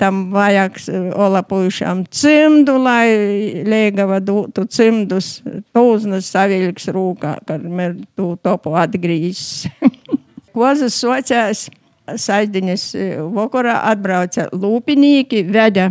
tam 0.00 0.22
vajag 0.32 0.78
olapujušām 1.14 2.04
cimdu, 2.10 2.78
lai 2.82 3.62
Liegava 3.68 4.20
dotu 4.24 4.64
cimdus, 4.72 5.38
tūznas 5.76 6.30
savilks 6.32 6.88
rūkā, 6.94 7.36
kad 7.48 7.64
mēs 7.64 8.00
tu 8.16 8.32
topu 8.42 8.74
atgriezt. 8.78 9.68
Kozas 10.56 10.96
sociās 10.98 11.68
saizdiņas 12.08 12.88
vakarā 13.36 13.78
atbrauca 13.92 14.48
lūpinīki, 14.56 15.44
veda 15.52 15.90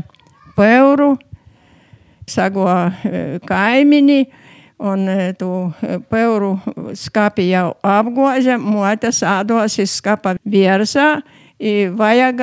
peuru, 0.58 1.14
sago 2.28 2.66
kaimini, 3.48 4.26
un 4.80 5.10
tu 5.38 5.50
peuru 6.10 6.58
skapi 6.94 7.50
jau 7.50 7.72
apgoža, 7.86 8.58
mote 8.62 9.12
sādos 9.16 9.80
iz 9.82 9.98
skapa 9.98 10.38
virsā. 10.46 11.18
I 11.58 11.88
vajag, 11.90 12.42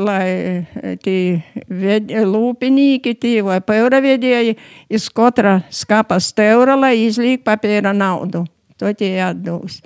lai 0.00 0.64
tie 1.04 2.22
lūpinīki, 2.24 3.12
tie 3.20 3.42
vai 3.44 3.58
peuravedēji 3.60 4.54
iz 4.88 5.10
katra 5.12 5.58
skapa 5.68 6.16
steura, 6.16 6.78
lai 6.80 6.94
izlīk 7.02 7.44
papīra 7.44 7.92
naudu. 7.92 8.46
To 8.80 8.88
tie 8.96 9.18
atdūs. 9.20 9.82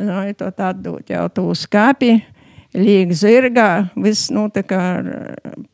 Nu, 0.00 0.16
to 0.32 0.48
atdūt 0.48 1.12
jau 1.12 1.26
tu 1.28 1.44
skāpi, 1.52 2.14
līg 2.72 3.12
zirgā, 3.12 3.90
viss 4.00 4.30
notika 4.32 4.80
ar 4.80 5.10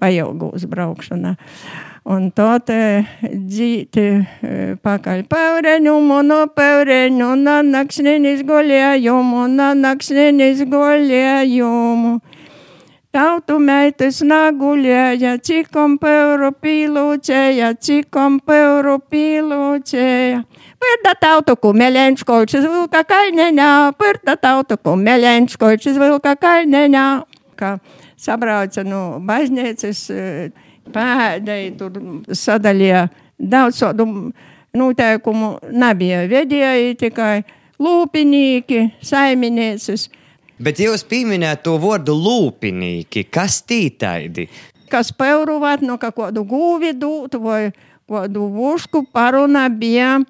pailgūs 0.03 0.67
braukšanā. 0.67 1.37
Un 2.07 2.29
to 2.31 2.53
te 2.63 3.03
dzīti 3.19 4.03
pakaļ 4.79 5.25
peureņu, 5.27 5.95
mono 6.07 6.45
peureņu, 6.55 7.33
na 7.41 7.57
naksnenis 7.67 8.45
golējumu, 8.47 9.41
na 9.51 9.73
naksnenis 9.75 10.61
golējumu. 10.71 12.13
Tautu 13.17 13.57
meitas 13.59 14.21
nagulēja, 14.23 15.33
cikom 15.43 15.97
peuru 15.99 16.53
pīlūcēja, 16.63 17.73
cikom 17.83 18.39
peuru 18.39 19.01
pīlūcēja. 19.11 20.45
Pyrda 20.77 21.15
tautu 21.19 21.57
kumeļenškoļšas 21.59 22.69
vilka 22.71 23.03
kaineņā, 23.09 23.73
pyrda 23.99 24.37
tautu 24.39 24.79
kumeļenškoļšas 24.79 25.99
vilka 26.05 26.37
kaineņā. 26.39 27.09
Kā 27.59 27.73
sabrauca 28.21 28.87
no 28.87 29.03
baznīcas 29.27 30.07
pēdēji, 30.95 31.73
tur 31.79 31.97
sadalīja 32.35 33.07
daudz 33.39 33.81
tādu 33.83 34.07
noteikumu 34.77 35.57
nebija. 35.73 36.25
Vedēji 36.31 36.97
tikai 37.01 37.41
lūpinīki, 37.83 38.83
saimnieces. 39.05 40.09
Bet 40.63 40.81
jūs 40.81 41.05
pieminējat 41.09 41.65
to 41.67 41.77
vārdu 41.81 42.15
lūpinīki. 42.17 43.27
Kas 43.33 43.61
tītaidi? 43.69 44.49
Kas 44.91 45.11
peuru 45.13 45.59
vat 45.61 45.83
no 45.85 45.99
kādu 46.01 46.45
gūvi 46.47 46.95
dūt 46.97 47.37
vai 47.43 47.73
kādu 48.09 48.47
vušku 48.55 49.05
paruna 49.13 49.67
bija, 49.69 50.21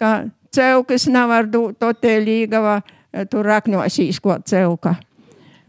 ka 0.00 0.30
ceukas 0.54 1.06
nevar 1.12 1.46
dūt 1.46 1.78
to 1.78 1.92
te 2.00 2.16
līgava, 2.24 2.80
tur 3.30 3.46
rakņosīs 3.46 4.18
ko 4.24 4.38
ceuka. 4.48 4.96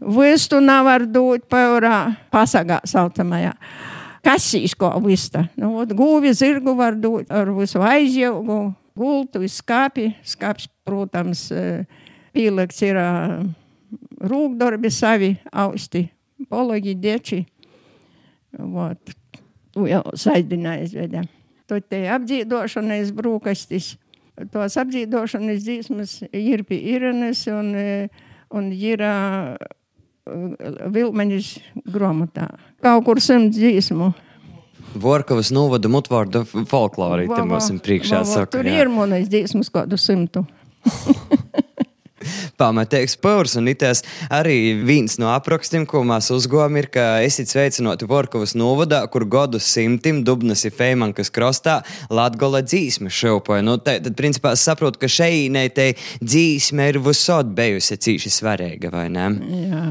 Vistu 0.00 0.62
nevar 0.64 1.04
dūt 1.04 1.44
peurā 1.52 2.06
pasagā 2.32 2.80
saucamajā 2.88 3.52
kasīs, 4.24 4.74
ko 4.78 4.92
vista. 5.04 5.46
Nu, 5.58 5.72
gūvi 5.84 6.32
zirgu 6.36 6.74
var 6.78 6.96
dot 6.98 7.30
ar 7.32 7.50
visu 7.56 7.82
aizjaugu, 7.84 8.60
gultu, 8.98 9.42
skāpi. 9.48 10.10
Skāps, 10.26 10.68
protams, 10.86 11.46
pīlēks 12.36 12.82
ir 12.86 13.00
rūkdarbi 14.20 14.92
savi 14.92 15.34
austi, 15.52 16.04
pologi, 16.50 16.94
deči. 16.98 17.42
Vot. 18.58 19.16
Jau 19.86 20.02
saidināja 20.18 20.86
izvedē. 20.88 21.24
Tad 21.70 21.86
te 21.86 22.02
apdzīdošanas 22.10 23.12
brūkastis. 23.14 23.92
Tos 24.50 24.76
apdzīdošanas 24.80 25.60
dzīsmas 25.62 26.14
ir 26.34 26.64
pie 26.66 26.80
Irenes 26.94 27.44
un, 27.52 27.70
un 28.56 28.70
ir 28.74 29.04
Vilmeņas 30.94 31.52
grāmatā. 31.90 32.50
Kaut 32.84 33.06
kur 33.06 33.22
simt 33.22 33.54
dzīsmu. 33.56 34.12
Vorkavas 35.00 35.52
novada 35.54 35.90
mutvārdu 35.90 36.42
folklori, 36.68 37.28
te 37.30 37.42
mums 37.46 37.70
priekšā 37.84 38.24
saka. 38.26 38.50
Tur 38.56 38.66
jā. 38.66 38.80
ir 38.82 38.90
monas 38.90 39.28
dzīsmas 39.30 39.70
kādu 39.74 40.00
simtu. 40.00 40.42
Pamatīgs 42.60 43.14
pūrs, 43.20 43.54
un 43.56 43.70
itās 43.72 44.02
arī 44.32 44.74
viens 44.84 45.16
no 45.20 45.30
aprakstiem, 45.32 45.86
ko 45.88 46.02
mēs 46.04 46.28
uzgojam, 46.34 46.76
ir, 46.76 46.90
ka 46.92 47.04
esat 47.24 47.52
sveicināti 47.52 48.08
Vorkavas 48.10 48.52
novadā, 48.58 49.00
kur 49.12 49.24
godu 49.24 49.60
simtim 49.62 50.20
Dubnas 50.26 50.66
ir 50.68 50.74
Feimankas 50.76 51.32
krostā 51.32 51.80
Latgola 52.12 52.60
dzīsme 52.66 53.12
šaupoja. 53.12 53.64
Nu, 53.64 53.78
te, 53.80 53.96
tad, 54.04 54.12
principā, 54.18 54.52
es 54.56 54.66
saprotu, 54.68 55.00
ka 55.00 55.08
šeit 55.08 55.56
te 55.76 55.92
dzīsme 56.20 56.90
ir 56.92 57.00
visot 57.04 57.54
bijusi 57.56 57.96
cīši 57.96 58.34
svarīga, 58.40 58.92
vai 58.92 59.06
ne? 59.12 59.30
Jā. 59.70 59.86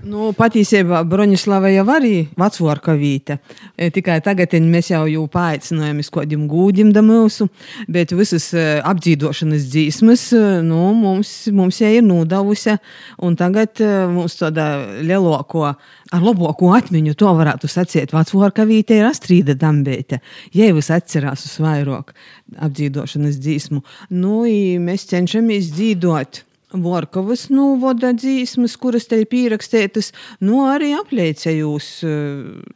Nu, 0.00 0.30
patiesībā 0.32 1.02
Broņislava 1.04 1.68
jau 1.74 1.82
arī 1.92 2.22
vecvārkavīte. 2.40 3.36
E, 3.76 3.90
tikai 3.92 4.16
tagad 4.24 4.54
mēs 4.64 4.88
jau 4.94 5.02
jau 5.10 5.26
paaicinājām 5.28 6.00
uz 6.00 6.08
kādiem 6.14 6.46
gūdiem 6.48 6.94
da 6.96 7.02
mūsu, 7.04 7.50
bet 7.84 8.14
visas 8.16 8.48
e, 8.56 8.64
apdzīdošanas 8.80 9.68
dzīsmas 9.68 10.24
e, 10.32 10.42
nu, 10.64 10.80
mums, 10.96 11.34
mums 11.52 11.82
jau 11.82 11.92
ir 11.92 12.06
nodavusi. 12.06 12.78
Un 13.20 13.36
tagad 13.36 13.84
mums 14.14 14.38
tāda 14.40 14.70
lielāko, 15.04 15.68
ar 15.68 16.24
labāko 16.24 16.72
atmiņu 16.78 17.16
to 17.20 17.36
varētu 17.36 17.68
sacīt. 17.68 18.16
Vecvārkavīte 18.16 18.96
ir 18.96 19.10
Astrīda 19.10 19.58
Dambēte. 19.60 20.22
Jai 20.56 20.72
vis 20.76 20.88
atcerās 20.96 21.44
uz 21.44 21.58
vairāk 21.60 22.14
apdzīdošanas 22.56 23.36
dzīsmu. 23.36 23.84
Nu, 24.16 24.46
mēs 24.80 25.10
cenšamies 25.12 25.74
dzīvot 25.76 26.46
Vorkavas 26.70 27.48
novada 27.50 28.12
dzīsmas, 28.14 28.76
kuras 28.78 29.08
te 29.10 29.18
ir 29.22 29.26
pierakstītas, 29.30 30.12
nu 30.46 30.62
arī 30.70 30.92
apliecējos 30.94 31.88
uh, 32.06 32.12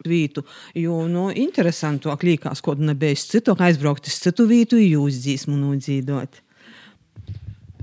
vītu, 0.08 0.42
jo, 0.78 1.04
nu, 1.10 1.28
interesantāk 1.30 2.26
līkās, 2.26 2.62
ko 2.64 2.74
nebija 2.74 3.14
citu, 3.20 3.54
aizbraukt 3.54 4.10
uz 4.10 4.18
citu 4.24 4.48
vītu, 4.50 4.82
jūs 4.82 5.22
dzīsmu 5.22 5.60
nodzīdot. 5.60 6.42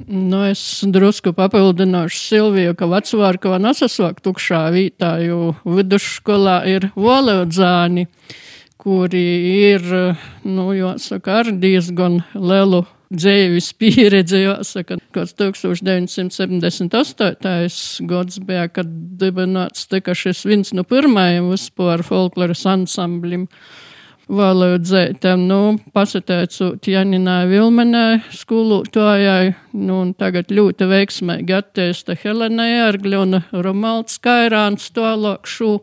Nu, 0.08 0.42
es 0.50 0.62
drusku 0.88 1.32
papildināšu 1.38 2.18
Silviju, 2.20 2.76
ka 2.76 2.88
vecvārkava 2.90 3.60
nesasāk 3.62 4.22
tukšā 4.26 4.64
vītā, 4.74 5.14
jo 5.24 5.54
vidusskolā 5.64 6.62
ir 6.68 6.90
valodzāni, 6.96 8.08
kuri 8.82 9.26
ir, 9.70 9.86
nu, 10.44 10.72
jāsaka, 10.76 11.44
ar 11.44 11.52
diezgan 11.62 12.24
lielu 12.34 12.82
dzīves 13.12 13.74
pieredze, 13.80 14.40
jāsaka, 14.46 14.98
kāds 15.16 15.34
1978. 15.36 18.08
gads 18.10 18.40
bija, 18.48 18.66
kad 18.72 18.88
dibināts 19.22 19.88
tika 19.92 20.12
šis 20.18 20.40
viens 20.48 20.74
no 20.76 20.84
pirmajiem 20.88 21.46
vispār 21.52 22.04
folkloras 22.08 22.64
ansamblim. 22.70 23.44
Valodzētam, 24.32 25.40
nu, 25.50 25.78
pasateicot 25.92 26.88
Janinai 26.88 27.50
Vilmenai, 27.50 28.22
skolotājai, 28.32 29.56
nu, 29.76 29.98
un 30.06 30.14
tagad 30.16 30.54
ļoti 30.56 30.88
veiksmīgi 30.88 31.52
attīsta 31.58 32.16
Helenai 32.22 32.70
Ergļona, 32.86 33.42
Romalds 33.52 34.16
Kairāns, 34.24 34.88
tālāk 34.96 35.44
šo 35.52 35.82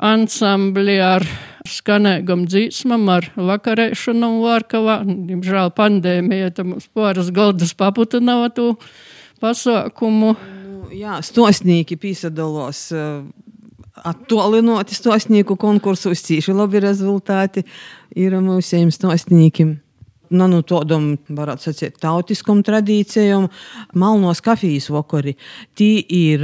ansambli 0.00 0.96
ar 1.02 1.24
skanēgam 1.68 2.44
dzīsmam, 2.48 3.06
ar 3.12 3.30
vakarēšanu 3.36 4.30
Vārkavā. 4.42 5.00
Diemžēl 5.04 5.72
pandēmija 5.76 6.52
tam 6.56 6.74
mums 6.74 6.88
pāris 6.92 7.30
galdas 7.34 7.74
paputināja 7.78 8.50
to 8.56 8.68
pasākumu. 9.42 10.34
Nu, 10.34 10.90
jā, 10.94 11.20
stosnīki 11.24 11.98
pīsadalos. 12.00 12.86
Uh, 12.94 13.24
Attolinoti 13.94 14.96
stosnieku 14.96 15.54
konkursus, 15.56 16.24
cīši 16.26 16.52
labi 16.52 16.80
rezultāti 16.82 17.62
ir 18.18 18.34
mūsējiem 18.42 18.90
stosniekiem. 18.92 19.70
Nu, 20.34 20.48
nu, 20.50 20.64
tādam, 20.66 21.12
varētu 21.30 21.68
sacīt, 21.68 22.00
tautiskam 22.02 22.64
tradīcijam, 22.66 23.46
malnos 23.94 24.42
kafijas 24.42 24.90
vakari. 24.90 25.36
Tī 25.78 25.92
ir 26.10 26.42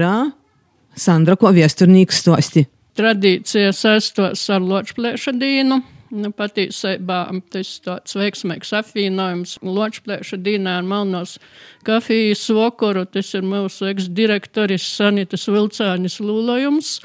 Sandra, 0.94 1.34
ko 1.34 1.50
viesturnīgs 1.56 2.22
stosti 2.22 2.68
tradīcija 2.98 3.72
saistos 3.76 4.44
ar 4.50 4.62
ločplēša 4.64 5.35
dīnu. 5.38 5.81
Nu, 6.11 6.33
patiesībā 6.35 7.20
tas 7.55 7.68
tāds 7.85 8.16
veiksmīgs 8.18 8.72
apvienojums. 8.74 9.61
Ločplēša 9.62 10.40
dīnā 10.42 10.81
ar 10.81 10.87
Melnos 10.87 11.37
kafijas 11.87 12.42
vokoru. 12.50 13.05
Tas 13.07 13.31
ir 13.38 13.46
mūsu 13.46 13.87
eksdirektoris 13.92 14.88
Sanitas 14.96 15.46
Vilcānis 15.46 16.18
Lūlojums. 16.18 16.96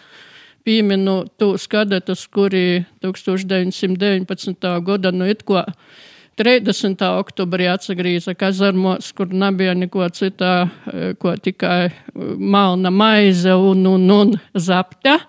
Pieminot 0.66 1.36
tos 1.38 1.68
kadetus, 1.70 2.26
kuri 2.26 2.88
1919. 3.06 4.70
gada 4.82 5.12
nu 5.14 5.30
it 5.30 5.46
ko 5.46 5.62
30. 6.42 6.98
oktobrī 7.16 7.70
atgrieza 7.70 8.34
kazarmos, 8.34 9.12
kur 9.16 9.30
nebija 9.30 9.76
neko 9.78 10.10
citā, 10.10 10.66
ko 11.22 11.36
tikai 11.38 11.94
malna 12.38 12.90
maize 12.92 13.54
un, 13.54 13.86
un, 13.88 14.10
un 14.12 14.34
zapta. 14.58 15.20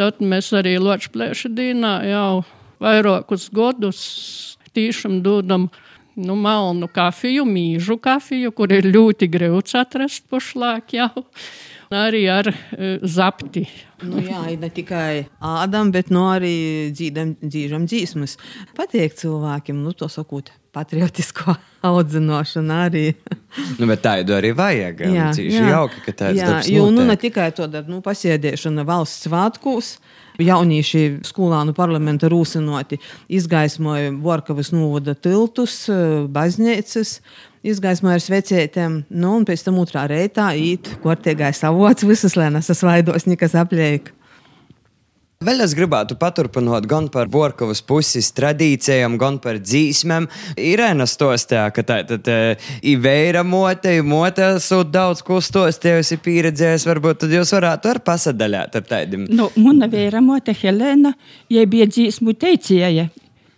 Tad 0.00 0.22
mēs 0.24 0.46
arī 0.56 0.78
Ločplēša 0.80 1.50
dīnā 1.52 1.90
jau 2.08 2.42
vairākus 2.80 3.50
gadus 3.52 3.98
tīšām 4.72 5.18
dodam 5.20 5.66
nu, 6.16 6.36
melnu 6.40 6.88
kafiju, 6.88 7.44
mīžu 7.44 7.98
kafiju, 8.00 8.54
kur 8.56 8.72
ir 8.72 8.88
ļoti 8.88 9.28
grūts 9.28 9.76
atrast 9.76 10.24
pašlaik 10.32 10.94
jau 10.96 11.26
arī 11.94 12.22
ar 12.30 12.50
uh, 12.50 13.02
zapti. 13.02 13.64
Nu, 14.06 14.20
jā, 14.22 14.40
ne 14.56 14.70
tikai 14.72 15.26
ādam, 15.44 15.90
bet 15.92 16.12
nu, 16.14 16.24
arī 16.30 16.54
dzīdam, 16.94 17.34
dzīžam 17.42 17.84
dzīsmas. 17.90 18.36
Patiek 18.78 19.14
cilvēkiem, 19.18 19.82
nu, 19.84 19.92
to 19.92 20.08
sakot, 20.08 20.52
patriotisko 20.72 21.56
audzināšanu 21.90 22.76
arī. 22.86 23.04
nu, 23.78 23.88
bet 23.90 24.04
tādu 24.06 24.36
arī 24.38 24.54
vajag. 24.56 25.04
Jā, 25.10 25.28
jā. 25.34 25.66
jauki, 25.74 26.04
ka 26.06 26.16
tāds 26.24 26.40
jā, 26.40 26.54
jo, 26.70 26.88
nu, 26.94 27.04
ne 27.08 27.18
tikai 27.20 27.50
to 27.56 27.68
nu, 27.90 28.00
pasiedēšana 28.04 28.86
valsts 28.88 29.28
svētkos. 29.28 29.98
Jaunieši 30.40 31.20
skolānu 31.26 31.74
parlamenta 31.76 32.30
rūsinoti 32.32 32.96
izgaismoja 33.36 34.14
Vorkavas 34.24 34.70
novada 34.72 35.12
tiltus, 35.12 35.82
baznīcas, 36.32 37.18
izgaismoja 37.66 38.18
ar 38.18 38.24
svecētēm, 38.24 39.02
nu, 39.10 39.34
un 39.40 39.44
pēc 39.48 39.66
tam 39.66 39.80
otrā 39.82 40.06
reitā 40.10 40.50
īt, 40.56 40.94
kur 41.02 41.20
tie 41.20 41.36
gaisa 41.38 41.68
avots, 41.72 42.06
visas 42.08 42.38
lēnas 42.38 42.72
svaidos, 42.72 43.28
nekas 43.28 43.56
apliek. 43.58 44.12
Vēl 45.40 45.62
es 45.64 45.72
gribētu 45.72 46.18
paturpināt 46.20 46.84
gan 46.84 47.06
par 47.08 47.30
Vorkavas 47.32 47.80
puses 47.80 48.26
tradīcijām, 48.36 49.14
gan 49.16 49.38
par 49.40 49.56
dzīsmēm. 49.56 50.26
Irēna 50.60 51.06
stostīja, 51.08 51.62
ka 51.72 51.80
tā 51.88 51.96
tad 52.10 52.28
īvēra 52.84 53.40
mote, 53.48 53.94
mote 54.04 54.50
sūt 54.60 54.90
daudz 54.92 55.22
ko 55.24 55.38
stostījusi, 55.40 56.20
pieredzējusi. 56.20 56.90
Varbūt 56.90 57.22
tad 57.22 57.32
jūs 57.32 57.54
varētu 57.56 57.88
ar 57.88 58.02
pasadaļāt 58.04 58.76
ar 58.82 58.84
tādiem. 58.92 59.24
Nu, 59.32 59.48
mana 59.56 59.88
vēra 59.88 60.20
mote 60.20 60.52
Helēna, 60.52 61.14
jai 61.48 61.64
bija 61.72 61.88
dzīsmu 61.88 62.36
teicēja. 62.36 63.08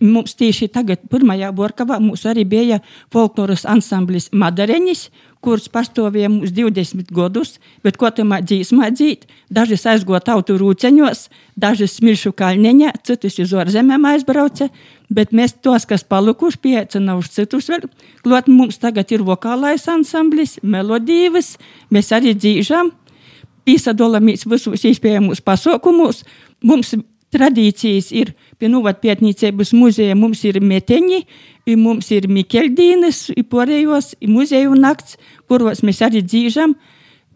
Mums 0.02 0.34
tieši 0.34 0.66
tagad, 0.74 1.04
pirmajā 1.10 1.52
Borkavā, 1.54 2.00
mums 2.02 2.24
arī 2.26 2.42
bija 2.48 2.80
folkloras 3.14 3.62
ansamblis 3.70 4.32
Madareņis, 4.34 5.04
kurš 5.42 5.68
pastāvēja 5.74 6.30
mums 6.30 6.50
20 6.54 7.12
gadus, 7.14 7.56
bet 7.86 7.98
ko 8.00 8.10
tam 8.14 8.34
dzīsmā 8.34 8.88
dzīt? 8.94 9.28
Daži 9.50 9.78
aizgo 9.92 10.18
tautu 10.22 10.56
rūceņos, 10.58 11.28
daži 11.54 11.86
smilšu 11.90 12.32
kalniņā, 12.38 12.96
citus 13.06 13.38
uz 13.42 13.54
ārzemēm 13.62 14.08
aizbrauca, 14.10 14.70
bet 15.10 15.30
mēs 15.30 15.54
tos, 15.62 15.86
kas 15.86 16.02
palikuši 16.02 16.62
pieaicina 16.62 17.14
uz 17.18 17.30
citus 17.34 17.70
vēl. 17.70 17.86
Klot 18.26 18.50
mums 18.50 18.82
tagad 18.82 19.14
ir 19.14 19.22
vokālais 19.26 19.86
ansamblis, 19.90 20.58
melodīvas, 20.62 21.56
mēs 21.94 22.10
arī 22.14 22.34
dzīžam, 22.38 22.90
pīsadolamies 23.66 24.46
visos 24.50 24.82
iespējamos 24.88 25.42
pasaukumos. 25.46 26.24
Mums 26.62 26.94
tradīcijas 27.32 28.10
ir 28.14 28.32
pie 28.60 28.70
Nuvatpietniecības 28.72 29.72
muzeja, 29.76 30.16
mums 30.18 30.42
ir 30.48 30.60
meteņi, 30.62 31.22
mums 31.78 32.10
ir 32.14 32.28
Mikeļdīnas, 32.30 33.32
porējos 33.50 34.14
muzeju 34.28 34.76
nakts, 34.78 35.18
kuros 35.50 35.82
mēs 35.86 36.02
arī 36.04 36.22
dzīžam. 36.26 36.76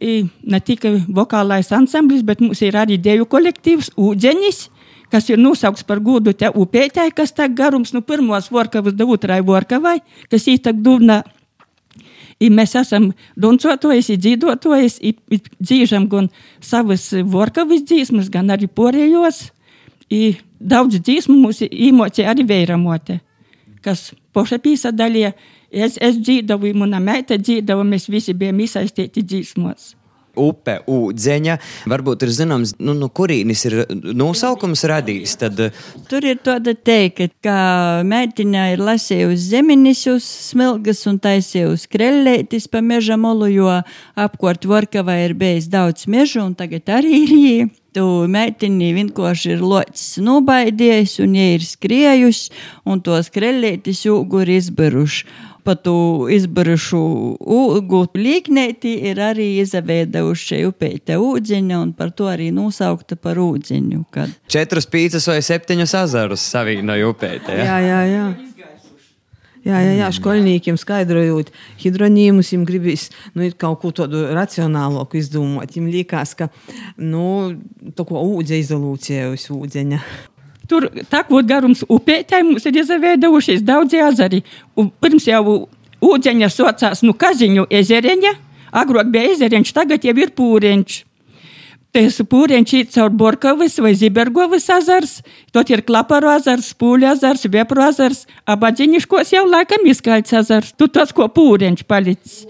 Ne 0.01 0.61
tikai 0.61 0.99
vokālais 1.09 1.73
ansamblis, 1.73 2.25
bet 2.27 2.43
mums 2.45 2.61
ir 2.63 2.77
arī 2.77 2.99
deju 3.01 3.25
kolektīvs 3.33 3.95
Ūdeņis, 3.97 4.67
kas 5.13 5.31
ir 5.31 5.41
nosaukts 5.41 5.87
par 5.89 6.03
godu 6.05 6.35
te 6.37 6.51
upētē, 6.51 7.09
kas 7.17 7.33
tā 7.33 7.49
garums 7.49 7.95
no 7.95 8.03
nu, 8.03 8.07
pirmos 8.07 8.51
vorkavas 8.53 8.97
da 8.99 9.07
otrai 9.09 9.41
vorkavai, 9.47 10.01
kas 10.31 10.49
ītak 10.53 10.83
dūna 10.85 11.23
I 12.37 12.51
mēs 12.53 12.75
esam 12.77 13.11
duncotojas, 13.41 14.11
dzīvotojas, 14.21 14.99
dzīžam 15.57 16.05
gan 16.13 16.29
savas 16.61 17.09
vorkavas 17.25 17.87
dzīsmas, 17.89 18.29
gan 18.33 18.53
arī 18.53 18.69
porējos. 18.69 19.47
I 20.11 20.37
daudz 20.61 21.01
dziesmu 21.01 21.35
mums 21.41 21.63
īmocija 21.67 22.31
arī 22.31 22.47
vēramote, 22.47 23.21
kas 23.83 24.13
poša 24.33 24.61
pīsadalīja. 24.63 25.33
Es, 25.71 25.97
es 26.01 26.21
dzīvoju, 26.23 26.77
mana 26.79 27.01
meita 27.03 27.37
dzīvoja, 27.41 27.85
mēs 27.85 28.07
visi 28.11 28.35
bijām 28.39 28.61
iesaistīti 28.63 29.25
dziesmos 29.27 29.95
upe, 30.37 30.79
ūdeņa. 30.91 31.59
Varbūt 31.91 32.27
ir 32.27 32.35
zināms, 32.37 32.77
nu, 32.81 32.95
no 32.99 33.09
kurienes 33.09 33.65
ir 33.69 33.79
nosaukums 34.17 34.85
radījis. 34.89 35.37
Tad... 35.41 35.63
Tur 36.11 36.29
ir 36.29 36.41
tāda 36.45 36.77
teika, 36.77 37.29
ka 37.45 37.57
mētiņā 38.07 38.69
ir 38.75 38.85
lasījusi 38.87 39.51
zemiņus, 39.55 40.05
smilgas 40.51 41.03
un 41.11 41.21
taisījusi 41.23 41.91
krellētis 41.93 42.69
pa 42.73 42.85
meža 42.85 43.19
molu, 43.21 43.51
jo 43.53 43.73
apkort 44.19 44.69
Vorkavā 44.69 45.19
ir 45.25 45.37
bijis 45.39 45.71
daudz 45.73 46.07
mežu 46.11 46.45
un 46.45 46.55
tagad 46.59 46.97
arī 46.99 47.25
ir 47.25 47.35
jī 47.37 47.59
tu 47.97 48.05
meitini 48.29 48.91
vienkārši 48.93 49.55
ir 49.55 49.63
locis 49.65 50.19
nobaidījis, 50.25 51.17
un 51.25 51.33
viņa 51.33 51.47
ir 51.55 51.65
skriejusi, 51.65 52.53
un 52.85 53.01
tos 53.05 53.31
krellētis 53.33 54.05
jūguri 54.05 54.59
izberuši. 54.61 55.25
Pa 55.67 55.75
tu 55.75 55.97
izberušu 56.31 57.01
ūgu 57.43 58.03
līknēti 58.15 58.93
ir 59.11 59.19
arī 59.27 59.49
izaveidojuši 59.65 60.61
upēte 60.69 61.19
ūdziņa, 61.19 61.81
un 61.83 61.95
par 61.97 62.13
to 62.15 62.29
arī 62.31 62.53
nosaukta 62.55 63.19
par 63.19 63.41
ūdziņu. 63.43 64.05
Kad... 64.15 64.35
Četrus 64.51 64.87
pīcis 64.91 65.27
vai 65.27 65.41
septiņus 65.43 65.97
azarus 66.05 66.45
savīnoja 66.55 67.11
upēte. 67.11 67.57
Ja? 67.59 67.81
Jā, 67.81 67.81
jā, 67.83 68.03
jā. 68.13 68.27
Jā, 69.67 69.81
jā, 69.83 69.97
jā 69.99 70.09
skolniekiem 70.15 70.77
skaidrojot 70.79 71.51
hidronīmus, 71.83 72.53
viņiem 72.53 72.67
gribīs 72.69 73.09
nu, 73.35 73.49
kaut 73.59 73.81
ko 73.83 73.91
tādu 73.99 74.23
racionālāku 74.37 75.19
izdomāt. 75.19 75.75
Viņiem 75.75 75.91
liekas, 75.91 76.37
ka 76.39 76.47
nu, 77.03 77.57
tā 77.99 78.07
kā 78.07 78.23
ūdens 78.23 78.63
izolūcija 78.63 79.27
uz 79.35 79.49
ūdeņa. 79.51 79.99
Tur 80.67 80.89
takot 81.11 81.47
garums 81.47 81.85
upētē 81.87 82.43
mums 82.43 82.67
ir 82.67 82.81
izveidojušies 82.83 83.65
daudz 83.67 83.95
ezeri. 83.95 84.43
Un 84.77 84.91
pirms 84.91 85.29
jau 85.29 85.69
ūdeņa 86.03 86.51
socās 86.53 87.03
nu 87.07 87.15
Kaziņu 87.15 87.69
ezereņa, 87.71 88.33
agrāk 88.83 89.13
bija 89.13 89.35
ezereņš, 89.35 89.75
tagad 89.77 90.07
jau 90.07 90.17
ir 90.19 90.33
pūreņš. 90.37 91.03
Tas 91.97 92.19
pūriņš 92.29 92.73
ir 92.77 92.89
caur 92.93 93.15
Borkovas 93.15 93.79
vai 93.81 93.95
Zibergovas 93.97 94.67
azars, 94.75 95.23
tot 95.55 95.71
ir 95.73 95.81
Klaparu 95.87 96.29
azars, 96.29 96.75
Pūļu 96.77 97.09
azars, 97.15 97.47
Viepru 97.49 97.87
azars, 97.87 98.27
abadžiņiškos 98.53 99.33
jau 99.33 99.47
laikam 99.49 99.87
izkaļts 99.89 100.37
azars. 100.43 100.75
Tu 100.77 100.91
tas, 100.93 101.15
ko 101.17 101.31
pūriņš 101.33 101.87
palicis. 101.89 102.43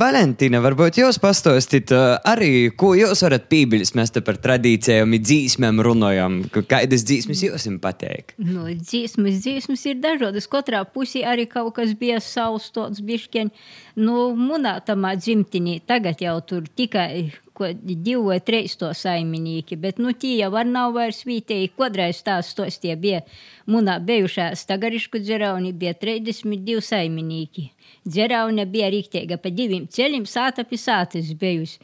Valentīna, 0.00 0.62
varbūt 0.64 0.96
jūs 0.96 1.18
pastāstīt 1.20 1.90
arī, 1.92 2.70
ko 2.72 2.94
jūs 2.96 3.20
varat 3.26 3.50
pīpildīt. 3.50 3.92
Mēs 3.98 4.14
te 4.14 4.22
par 4.24 4.38
tradīcijām, 4.40 5.12
dzīsmēm 5.20 5.82
runājam. 5.84 6.38
Kādas 6.70 7.04
dzīsmas 7.04 7.42
jums 7.44 7.82
patīk? 7.82 8.32
Nu, 8.40 8.64
dzīsmas, 8.70 9.42
dzīsmas 9.44 9.84
ir 9.90 10.00
dažādas. 10.00 10.48
Katrā 10.48 10.80
pusī 10.88 11.20
arī 11.28 11.44
kaut 11.50 11.74
kas 11.76 11.92
bija 12.00 12.16
savs, 12.24 12.70
tāds 12.72 13.04
bišķiņš. 13.04 13.68
Nu, 14.00 14.30
munā 14.38 14.78
tamā 14.86 15.12
dzimtinī 15.20 15.82
tagad 15.84 16.24
jau 16.24 16.38
tur 16.48 16.64
tikai 16.80 17.28
divi 17.82 18.16
vai 18.24 18.38
trīs 18.40 18.76
to 18.80 18.90
saimnieki, 18.96 19.78
bet 19.80 19.98
nu 20.02 20.12
tie 20.12 20.36
jau 20.38 20.50
var 20.54 20.68
nav 20.68 20.94
vairs 20.96 21.22
vietēji. 21.28 21.72
Kodreiz 21.76 22.22
tās 22.26 22.52
tos 22.56 22.78
tie 22.82 22.96
bija 22.96 23.22
munā 23.70 23.98
bijušā 24.02 24.50
stagarišku 24.58 25.22
dzerauni, 25.22 25.72
bija 25.72 25.94
32 25.94 26.80
saimnieki. 26.84 27.70
Dzeraune 28.06 28.66
bija 28.70 28.90
rīktēga 28.92 29.40
pa 29.42 29.52
diviem 29.52 29.86
ceļiem, 29.90 30.24
sāta 30.26 30.64
pie 30.64 30.80
sātas 30.80 31.34
bijusi. 31.36 31.78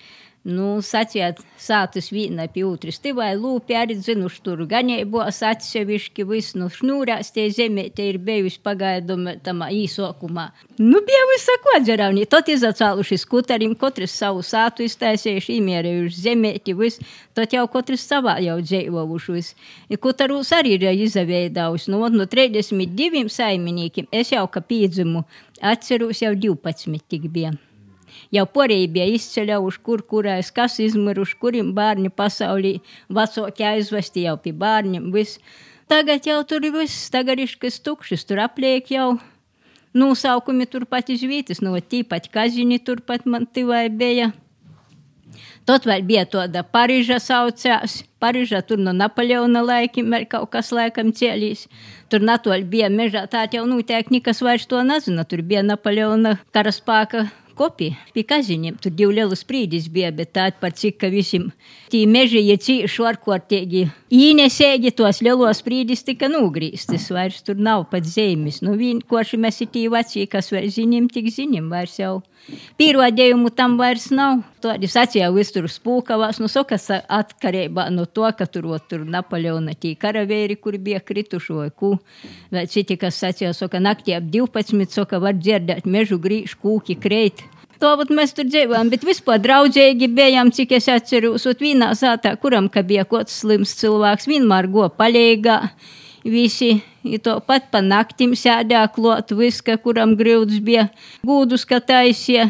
Nu, 0.47 0.77
sacījāt, 0.85 1.41
sātas 1.59 2.13
vīna 2.15 2.45
pie 2.55 2.63
otras. 2.69 3.01
Te 3.03 3.11
vai 3.17 3.33
lūpi 3.35 3.75
arī 3.75 3.97
zinuši 3.99 4.43
tur 4.47 4.61
ganēbos 4.71 5.41
atsevišķi, 5.43 6.27
viss 6.29 6.55
nu 6.55 6.69
šnūrās 6.71 7.33
tie 7.35 7.49
zemē, 7.51 7.89
te 7.97 8.07
ir 8.13 8.21
bijusi 8.23 8.61
pagaidumi 8.63 9.41
tamā 9.43 9.73
īsokumā. 9.75 10.47
Nu, 10.79 11.03
bija 11.09 11.25
visa 11.33 11.59
ko 11.65 11.75
dzerauni. 11.83 12.29
Tot 12.31 12.53
izacāluši 12.55 13.19
skutarim, 13.25 13.75
katrs 13.81 14.15
savu 14.23 14.47
sātu 14.47 14.87
iztaisījuši, 14.87 15.59
imierējuši 15.59 16.25
zemēti, 16.29 16.79
viss. 16.79 17.03
Tot 17.35 17.51
jau 17.59 17.67
katrs 17.73 18.07
savā 18.07 18.39
jau 18.47 18.61
dzēvovušus. 18.63 19.53
Kutarūs 19.99 20.55
arī 20.55 20.79
ir 20.79 20.91
izaveidaus. 20.95 21.91
Nu, 21.91 22.05
no 22.07 22.31
32 22.31 23.27
saimniekiem 23.35 24.07
es 24.15 24.31
jau 24.31 24.47
kā 24.47 24.63
pīdzimu 24.63 25.27
atceros 25.75 26.23
jau 26.23 26.37
12 26.39 27.03
tik 27.11 27.33
bija. 27.35 27.57
Jau 28.35 28.47
porēji 28.51 28.89
bija 28.91 29.07
izceļuši, 29.15 29.83
kur 29.87 30.03
kurais, 30.11 30.51
kas 30.55 30.81
izmiruši, 30.83 31.39
kuriem 31.43 31.73
bērni 31.77 32.11
pasaulī 32.11 32.79
vecāki 33.13 33.67
aizvesti 33.67 34.27
jau 34.27 34.37
pie 34.43 34.55
bērniem. 34.57 35.13
Viss. 35.15 35.41
Tagad 35.87 36.27
jau 36.27 36.41
tur 36.43 36.65
ir 36.67 36.75
viss, 36.75 37.11
tagad 37.15 37.39
ir 37.39 37.53
kas 37.63 37.79
tukšs, 37.79 38.27
tur 38.27 38.43
apliek 38.43 38.91
jau. 38.91 39.15
Nosaukumi 39.97 40.67
turpat 40.69 41.09
iz 41.15 41.23
vietas, 41.25 41.63
no 41.65 41.73
tīpat 41.73 42.27
kaziņi 42.35 42.83
turpat 42.85 43.25
man 43.25 43.47
tivai 43.47 43.87
bija. 43.89 44.33
Tad 45.67 45.87
vēl 45.89 46.05
bija 46.07 46.27
tāda 46.31 46.63
Parīža 46.63 47.17
saucās. 47.23 48.03
Parīža 48.23 48.61
tur 48.67 48.79
no 48.79 48.93
Napoleona 48.95 49.65
laikiem 49.67 50.13
vēl 50.15 50.27
kaut 50.31 50.53
kas 50.53 50.71
laikam 50.75 51.11
cēlīs. 51.17 51.65
Tur 52.13 52.23
natoļ 52.23 52.67
bija 52.71 52.91
mežā, 52.93 53.25
tā 53.31 53.47
jau 53.53 53.65
noteikti 53.67 54.19
nekas 54.19 54.43
vairs 54.47 54.69
to 54.71 54.83
nezina. 54.87 55.25
Tur 55.25 55.43
bija 55.43 55.65
Napoleona 55.67 56.37
karaspāka 56.55 57.27
kopija 57.57 57.97
pie 58.15 58.25
kaziņiem. 58.29 58.77
Tur 58.83 58.95
divi 58.95 59.19
lieli 59.19 59.39
sprīdis 59.39 59.89
bija, 59.93 60.13
bet 60.15 60.33
tādi 60.37 60.61
par 60.61 60.75
cik 60.77 60.99
ka 61.03 61.11
visiem 61.13 61.49
tī 61.93 62.05
meži 62.11 62.43
ir 62.45 62.61
cīši 62.63 63.05
varkortīgi. 63.07 63.87
Īnesēgi 64.13 64.93
tos 64.97 65.23
lielos 65.25 65.63
sprīdis 65.63 66.05
tika 66.07 66.31
nūgrīstis, 66.33 67.09
vairs 67.15 67.43
tur 67.47 67.59
nav 67.59 67.89
pat 67.93 68.07
zemes. 68.09 68.63
Nu, 68.65 68.77
vienkārši 68.79 69.41
mēs 69.41 69.63
ir 69.65 69.73
tī 69.75 69.87
vecī, 69.93 70.27
kas 70.31 70.53
vēl 70.55 70.69
ziņim, 70.77 71.11
tik 71.13 71.33
ziņim 71.33 71.73
vairs 71.73 71.99
jau. 72.03 72.21
Pierādījumu 72.79 73.51
tam 73.57 73.75
vairs 73.81 74.11
nav. 74.15 74.45
Tādi 74.63 74.89
sacīja 74.91 75.33
visur 75.35 75.67
spūkavās, 75.71 76.39
nu 76.43 76.51
sokas 76.51 76.89
atkarībā 76.95 77.89
no 77.95 78.07
to, 78.07 78.27
ka 78.39 78.47
tur, 78.51 78.69
ot, 78.77 78.87
tur 78.91 79.03
Napoleona 79.07 79.75
tī 79.75 79.95
karavēri, 79.99 80.59
kuri 80.63 80.81
bija 80.83 81.03
krituši 81.03 81.57
vai 81.57 81.69
kū. 81.71 81.93
Vai 82.55 82.67
citi, 82.71 82.99
kas 83.01 83.19
sacīja, 83.23 83.53
soka 83.57 83.83
naktī 83.83 84.15
ap 84.17 84.31
12, 84.31 84.87
soka 84.95 85.21
var 85.23 85.35
dzirdēt 85.39 85.91
mežu 85.91 86.21
grīž, 86.23 86.57
kūki 86.63 86.99
kreit. 87.03 87.45
To 87.83 87.93
vat 88.01 88.09
mēs 88.15 88.33
tur 88.37 88.47
dzīvojam, 88.49 88.89
bet 88.93 89.05
vispār 89.05 89.43
draudzīgi 89.45 90.09
bijām, 90.17 90.49
cik 90.55 90.79
es 90.79 90.87
atceros, 90.89 91.45
ot 91.51 91.61
vienā 91.61 91.91
sātā, 91.99 92.33
kuram, 92.41 92.71
bija 92.89 93.05
kāds 93.05 93.43
slims 93.43 93.75
cilvēks, 93.77 94.31
vienmēr 94.31 94.71
go 94.73 94.89
palīgā. 94.89 95.59
Visi 96.27 96.81
to 97.23 97.37
pat 97.47 97.69
pa 97.71 97.79
naktim 97.85 98.33
sēdē 98.35 98.81
klot, 98.95 99.31
viska, 99.39 99.77
kuram 99.79 100.17
grūts 100.19 100.59
bija 100.65 100.89
gūdus, 101.27 101.67
ka 101.69 101.79
taisie. 101.79 102.49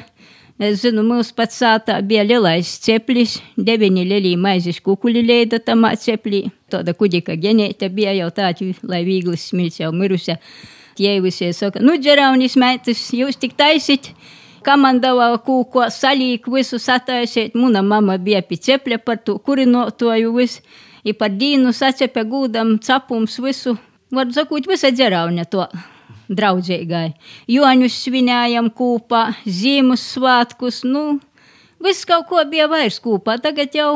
Es 0.56 0.80
zinu, 0.80 1.02
mums 1.04 1.34
pat 1.36 1.52
sātā 1.52 1.98
bija 2.00 2.22
lielais 2.24 2.70
ceplis, 2.80 3.34
deviņi 3.60 4.06
lielī 4.08 4.30
maizes 4.40 4.78
kukuļi 4.80 5.20
leida 5.26 5.60
tamā 5.60 5.90
ceplī. 6.00 6.46
Tāda 6.72 6.94
kudika 6.96 7.36
genēta 7.36 7.90
bija 7.92 8.14
jau 8.16 8.30
tāda, 8.32 8.70
lai 8.88 9.02
viegli 9.04 9.36
smilts 9.36 9.82
jau 9.82 9.92
mirusi. 9.92 10.38
Tie 10.96 11.18
visi 11.20 11.50
saka, 11.52 11.82
nu, 11.84 11.98
džeraunis 12.00 12.56
meitas, 12.56 13.04
jūs 13.12 13.36
tik 13.36 13.52
taisit 13.60 14.14
komandovā 14.64 15.28
kūko 15.44 15.90
salīk 15.92 16.48
visu 16.48 16.80
sataisiet. 16.80 17.52
Muna 17.54 17.84
mama 17.84 18.16
bija 18.16 18.40
pie 18.40 18.56
cepļa 18.56 19.02
par 19.04 19.20
to 19.20 19.36
kurinotoju 19.36 20.32
visu. 20.40 20.64
I 21.06 21.14
par 21.14 21.34
dīnu 21.38 21.70
sacepē 21.76 22.24
gūdam 22.26 22.76
capums 22.82 23.38
visu. 23.42 23.76
Var 24.14 24.30
sakūt, 24.34 24.66
visa 24.70 24.90
dzerauņa 24.94 25.44
to 25.50 25.66
draudzīgai. 26.26 27.12
Joņus 27.50 27.98
svinējam 28.06 28.70
kūpā, 28.74 29.22
zīmus 29.46 30.04
svātkus, 30.14 30.82
nu, 30.86 31.20
viss 31.82 32.06
kaut 32.08 32.26
ko 32.30 32.42
bija 32.50 32.66
vairs 32.70 32.98
kūpā. 33.02 33.38
Tagad 33.42 33.74
jau 33.74 33.90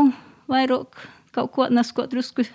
vairāk 0.51 1.03
kaut 1.35 1.53
ko 1.55 1.68
nesko 1.70 2.07
drusku 2.11 2.46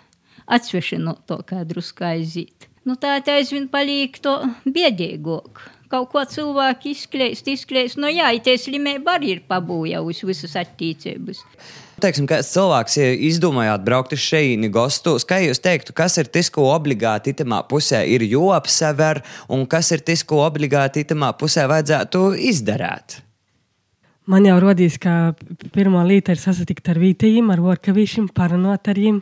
atsvešino 0.45 1.17
to, 1.27 1.41
kā 1.47 1.63
drusku 1.67 2.07
aiziet. 2.07 2.69
Nu, 2.85 2.95
tā 2.99 3.17
aizvien 3.33 3.65
paliek 3.71 4.19
to 4.21 4.37
biedīgāk 4.67 5.63
kaut 5.89 6.11
ko 6.11 6.23
cilvēku 6.27 6.91
izkleist, 6.91 7.47
izkleist. 7.47 7.99
Nu, 8.01 8.09
jā, 8.11 8.29
tie 8.43 8.57
slimība 8.59 9.17
arī 9.19 9.35
ir 9.35 9.41
pabūjājusi 9.49 10.29
visas 10.29 10.55
attīstības. 10.59 11.43
Teiksim, 12.03 12.25
kāds 12.27 12.49
cilvēks 12.51 12.97
izdomājāt 12.99 13.83
braukt 13.85 14.15
uz 14.15 14.19
šejieni 14.19 14.67
gastos, 14.73 15.23
kā 15.27 15.37
jūs 15.39 15.61
teiktu, 15.63 15.93
kas 15.95 16.17
ir 16.19 16.27
tas, 16.27 16.49
ko 16.51 16.67
obligāti 16.73 17.31
itamā 17.31 17.61
pusē 17.69 18.01
ir 18.11 18.25
jāapsever, 18.27 19.21
un 19.47 19.63
kas 19.69 19.93
ir 19.95 20.03
tas, 20.03 20.25
ko 20.27 20.41
obligāti 20.43 21.05
itamā 21.05 21.31
pusē 21.39 21.63
vajadzētu 21.71 22.25
izdarīt? 22.51 23.21
Man 24.27 24.47
jau 24.47 24.57
rodīs, 24.57 24.97
ka 24.97 25.35
pirmā 25.75 26.01
lieta 26.09 26.33
ir 26.33 26.41
sasatikt 26.41 26.89
ar 26.89 26.97
vītējiem, 26.97 27.51
ar 27.53 27.61
vorkavīšiem, 27.61 28.31
parunot 28.33 28.89
ar 28.89 28.99
viņiem, 28.99 29.21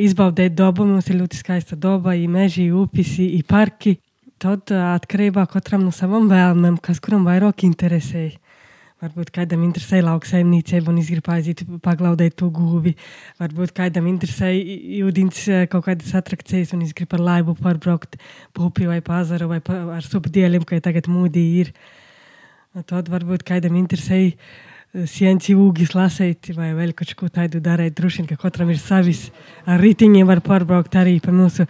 izbaudīt 0.00 0.56
dabu. 0.56 0.86
Mums 0.88 1.10
ir 1.12 1.20
ļoti 1.20 1.38
skaista 1.38 1.76
daba, 1.76 2.16
ir 2.16 2.30
meži, 2.32 2.70
upes, 2.72 3.18
ir 3.20 3.44
parki. 3.46 3.98
Tad 4.40 4.72
atkarībā 4.72 5.46
katram 5.52 5.84
no 5.86 5.92
savam 5.94 6.26
vēlmēm, 6.32 6.80
kas 6.84 6.98
kuram 7.04 7.28
vairāk 7.28 7.62
interesē. 7.68 8.30
Varbūt 8.96 9.28
kādam 9.28 9.60
interesē 9.66 9.98
lauksaimniecība 10.00 10.88
un 10.88 11.02
izgrib 11.02 11.26
aiziet 11.28 11.58
paglaudēt 11.84 12.38
to 12.40 12.46
guvi. 12.48 12.94
Varbūt 13.36 13.74
kādam 13.76 14.06
interesē 14.08 14.54
ūdens 15.04 15.42
kaut 15.68 15.84
kādas 15.90 16.14
atrakcijas 16.16 16.72
un 16.72 16.86
izgrib 16.86 17.12
ar 17.12 17.20
laivu 17.26 17.52
pārbraukt 17.60 18.16
pupi 18.56 18.88
vai 18.88 19.02
pazaru 19.04 19.50
vai 19.50 19.58
pa, 19.60 19.82
ar 19.98 20.06
subdieliem, 20.06 20.64
kā 20.64 20.80
tagad 20.80 21.10
mūdī 21.12 21.44
ir. 21.60 21.74
Tad 22.88 23.10
varbūt 23.12 23.44
kādam 23.44 23.76
interesē 23.76 24.22
sienci 25.04 25.52
ūgis 25.52 25.92
lasēt 25.92 26.54
vai 26.56 26.70
vēl 26.72 26.94
kaut 26.96 27.12
ko 27.20 27.28
tādu 27.28 27.60
darīt. 27.60 27.98
Droši 27.98 28.22
vien, 28.22 28.30
ka 28.30 28.40
katram 28.46 28.72
ir 28.72 28.80
savis 28.80 29.26
ar 29.68 29.76
ritiņiem 29.84 30.24
var 30.24 30.40
pārbraukt 30.40 30.96
arī 30.96 31.18
pa 31.20 31.36
mūsu 31.36 31.68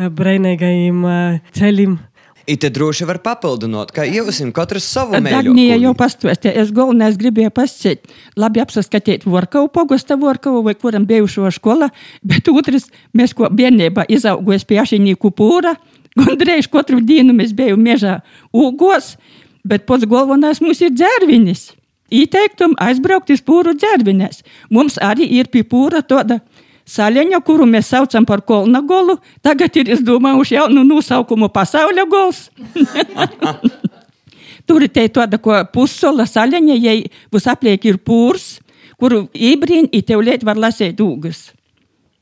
brēnīgajiem 0.00 1.04
ceļiem. 1.52 2.00
I 2.46 2.56
te 2.58 2.70
droši 2.74 3.06
var 3.06 3.20
papildināt, 3.22 3.92
ka 3.94 4.04
esat 4.08 4.50
katrs 4.56 4.86
savu 4.90 5.14
mēģinājumu. 5.14 5.52
Dagnija 5.52 5.76
jau 5.78 5.92
pastāstīja, 5.98 6.54
es 6.62 6.72
galvenais 6.74 7.18
gribēju 7.20 7.52
pasciet, 7.54 8.08
labi 8.36 8.62
apsaskatīt 8.62 9.26
Vorkavu, 9.28 9.68
pogosta 9.72 10.16
Vorkavu 10.18 10.64
vai 10.66 10.74
kuram 10.74 11.06
bijušo 11.06 11.52
skola, 11.54 11.92
bet 12.26 12.50
otrs, 12.50 12.88
mēs 13.14 13.36
ko 13.38 13.50
bērnībā 13.52 14.08
izaugojas 14.10 14.66
pie 14.66 14.80
ašinīku 14.82 15.30
pūra, 15.38 15.76
gandrīz 16.18 16.66
katru 16.72 16.98
dienu 17.04 17.36
mēs 17.36 17.54
bijām 17.56 17.82
mežā 17.82 18.18
ūgos, 18.50 19.14
bet 19.62 19.86
pats 19.86 20.08
galvenais 20.10 20.60
mums 20.64 20.82
ir 20.82 20.90
dzērvinis. 20.96 21.70
Ieteiktum 22.12 22.74
aizbraukt 22.82 23.30
uz 23.32 23.40
pūru 23.40 23.72
dzērvinēs. 23.78 24.42
Mums 24.74 24.98
arī 25.00 25.30
ir 25.38 25.48
pie 25.48 25.62
pūra 25.64 26.02
tāda 26.04 26.42
Saļaņa, 26.88 27.40
kuru 27.46 27.66
mēs 27.68 27.92
saucam 27.92 28.26
par 28.26 28.42
kolna 28.46 28.82
golu, 28.82 29.16
tagad 29.42 29.76
ir 29.78 29.92
izdomājuši 29.94 30.58
jaunu 30.58 30.82
nosaukumu 30.86 31.48
pasaules 31.54 32.08
gols. 32.10 32.44
Tur 34.66 34.82
ir 34.82 34.90
tāda 34.90 35.38
pussola 35.72 36.26
saļaņa, 36.26 36.76
ja 36.82 36.98
būs 37.32 37.48
apliek 37.50 37.84
ir 37.86 37.98
pūrs, 37.98 38.60
kuru 38.98 39.26
ībrīn, 39.34 39.88
i 39.92 40.02
tev 40.02 40.22
liet 40.22 40.44
var 40.46 40.58
lasēt 40.58 41.00
ūgas 41.02 41.50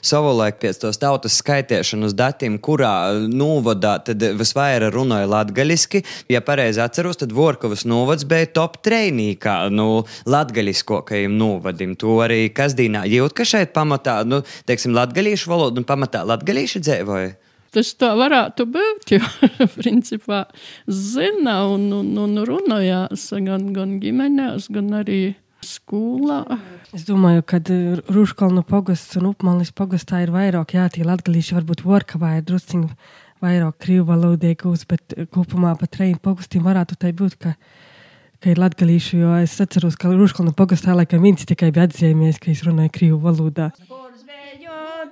savulaik 0.03 0.61
pēc 0.63 0.81
tos 0.83 1.01
tautas 1.01 1.39
skaitēšanas 1.41 2.15
datiem, 2.19 2.59
kurā 2.63 2.93
novadā 3.29 3.97
tad 4.05 4.23
visvairāk 4.39 4.95
runāja 4.95 5.29
latgaļiski. 5.31 6.03
Ja 6.33 6.43
pareizi 6.45 6.83
atceros, 6.85 7.21
tad 7.21 7.35
Vorkavas 7.37 7.85
novads 7.89 8.27
bija 8.29 8.49
top 8.55 8.81
treinīkā, 8.87 9.57
nu, 9.75 10.05
latgaļiskokajiem 10.31 11.37
novadim. 11.39 11.97
To 12.01 12.21
arī 12.25 12.49
kasdīnā 12.55 13.05
jūt, 13.11 13.37
ka 13.37 13.47
šeit 13.49 13.75
pamatā, 13.77 14.21
nu, 14.29 14.43
teiksim, 14.69 14.97
latgaļīšu 14.97 15.53
valodu 15.53 15.83
un 15.83 15.89
pamatā 15.89 16.25
latgaļīši 16.29 16.85
dzēvoja. 16.87 17.37
Tas 17.71 17.93
tā 17.95 18.11
varētu 18.19 18.67
būt, 18.67 19.13
jo 19.15 19.27
principā 19.79 20.43
zina 20.91 21.61
un, 21.71 21.87
un, 21.95 22.11
un 22.19 22.43
runājās 22.47 23.29
gan, 23.47 23.69
gan 23.77 24.01
ģimenēs, 24.03 24.67
gan 24.75 24.91
arī 25.03 25.21
skolā. 25.67 26.43
Es 26.97 27.05
domāju, 27.09 27.45
ka 27.47 27.61
Rūškalnu 28.11 28.65
pogasts 28.67 29.19
un 29.21 29.31
Upmalis 29.31 29.73
pogastā 29.77 30.23
ir 30.25 30.33
vairāk, 30.35 30.75
jā, 30.77 30.89
tie 30.93 31.07
latgalīši 31.07 31.59
varbūt 31.59 31.85
Vorkavā 31.87 32.37
ir 32.39 32.47
drusciņi 32.49 32.91
vairāk 33.41 33.79
krīvu 33.81 34.09
valodīgūs, 34.11 34.87
bet 34.91 35.17
kopumā 35.33 35.75
pat 35.81 36.01
reini 36.01 36.21
pogastiem 36.23 36.65
varētu 36.67 36.99
tai 37.01 37.13
būt, 37.17 37.39
ka, 37.41 37.55
ka 38.41 38.53
ir 38.53 38.61
latgalīši, 38.61 39.23
jo 39.23 39.37
es 39.41 39.57
atceros, 39.63 39.97
ka 40.01 40.13
Rūškalnu 40.13 40.55
pogastā 40.57 40.97
laikam 40.97 41.25
viens 41.25 41.47
tikai 41.49 41.73
bija 41.75 41.89
atzīmies, 41.89 42.41
ka 42.43 42.53
es 42.53 42.65
runāju 42.67 42.95
krīvu 42.99 43.21
valodā. 43.25 43.71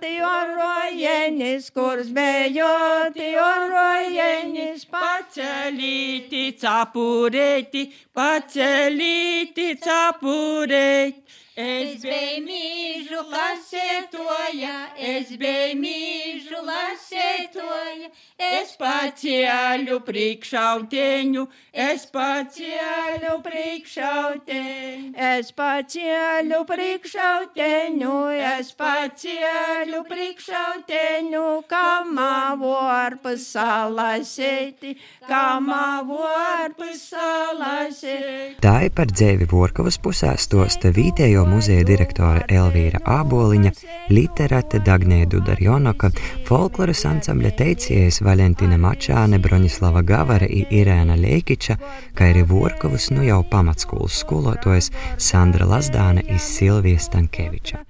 Ti 0.01 0.21
orrojenis, 0.23 1.71
kurs 1.75 2.13
bejoti 2.15 3.33
orrojenis, 3.43 4.85
pacelīti, 4.93 6.43
capurēti, 6.61 7.83
pacelīti, 8.15 9.67
capurēti. 9.83 11.39
Es 11.59 12.05
biju 12.07 12.45
mīžu 12.45 13.19
lasētoja, 13.33 14.75
es 14.95 15.33
biju 15.41 15.75
mīžu 15.81 16.61
lasētoja, 16.63 18.13
es 18.39 18.77
pacēlu 18.79 19.97
priekšauteņu, 20.07 21.43
es 21.75 22.05
pacēlu 22.15 23.33
priekšauteņu, 23.43 25.17
es 25.31 25.51
pacēlu 25.59 26.61
priekšauteņu, 26.71 28.15
es 28.53 28.71
pacēlu 28.79 30.05
priekšauteņu, 30.13 31.45
kamā 31.75 32.39
var 32.63 33.19
pasalasēti, 33.27 34.95
kamā 35.27 35.91
var 36.07 36.79
pasalasēti. 36.79 38.63
Tā 38.63 38.79
ir 38.87 38.95
par 38.95 39.11
dzēvi 39.11 39.51
Vorkavas 39.51 39.99
pusē 39.99 40.39
stosta 40.39 40.95
vītējo 40.95 41.48
muzeja 41.49 41.85
direktore 41.89 42.45
Elvīra 42.53 43.01
Āboliņa, 43.19 43.73
literate 44.13 44.81
Dagnēja 44.85 45.29
Dudarjonoka, 45.33 46.11
folkloras 46.49 47.05
ansambļa 47.09 47.53
teicējas 47.59 48.21
Valentina 48.27 48.79
Mačāne, 48.81 49.41
Broņislava 49.43 50.05
Gavara 50.07 50.47
i 50.47 50.65
Irēna 50.81 51.17
Leikiča, 51.19 51.79
kā 52.15 52.31
arī 52.33 52.45
Vorkovas 52.49 53.11
nu 53.15 53.25
jau 53.27 53.41
pamatskolas 53.51 54.21
skolotojas 54.23 54.93
Sandra 55.17 55.69
Lazdāne 55.69 56.27
i 56.29 56.39
Silvija 56.43 57.01
Stankeviča. 57.09 57.83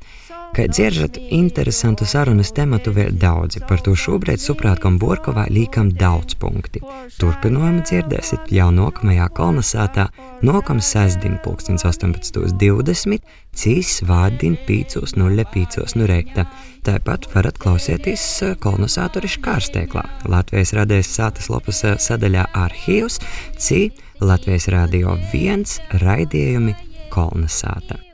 Kā 0.57 0.65
dzirdat, 0.67 1.19
interesantu 1.31 2.07
sarunas 2.09 2.51
tematu 2.57 2.91
vēl 2.97 3.13
daudzi, 3.21 3.61
par 3.69 3.83
to 3.85 3.93
šobrīd 3.99 4.41
Suprātkam 4.43 4.97
Borkovā 4.99 5.45
līkam 5.53 5.91
daudz 5.95 6.35
punkti. 6.41 6.81
Turpinājumu 7.21 7.85
dzirdēsiet 7.87 8.49
jau 8.57 8.71
nākamajā 8.75 9.29
kolonizētā, 9.37 10.09
nākamā 10.49 10.83
sestdien, 10.85 11.37
18.20. 11.45 13.21
cīs 13.59 14.01
vārdien 14.09 14.57
5.05 14.67 15.97
no 16.01 16.09
reita. 16.09 16.49
Tāpat 16.89 17.29
varat 17.35 17.61
klausīties 17.61 18.27
kolonizātorišu 18.65 19.45
kārstēklā 19.45 20.05
Latvijas 20.33 20.73
radējas 20.79 21.15
sātas 21.21 21.53
lopas 21.53 21.85
sadaļā 22.09 22.49
arhīvs, 22.65 23.21
cī 23.61 23.89
Latvijas 24.25 24.71
radio 24.73 25.19
viens 25.33 25.79
raidījumi 26.01 26.75
kolonizēta. 27.13 28.08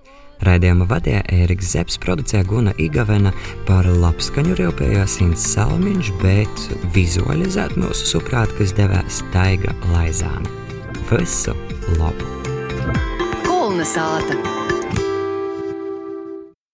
Raidījuma 0.45 0.89
vadīja 0.91 1.23
Ēriks 1.33 1.71
Zepsi, 1.75 2.01
producēja 2.03 2.47
Guna 2.49 2.75
Igavena 2.83 3.33
par 3.69 3.87
labskaņu 3.87 4.59
rūpējās 4.59 5.21
Inns 5.25 5.47
Salmiņš, 5.55 6.11
bet 6.23 6.67
vizualizēt 6.97 7.79
mūsu 7.81 8.17
suprāt, 8.17 8.53
kas 8.59 8.75
devās 8.77 9.23
Taiga 9.35 9.77
Laizāne. 9.95 10.51
Visu 11.11 11.55
labu! 12.01 12.29
Kolna 13.47 13.87
sāta! 13.89 14.74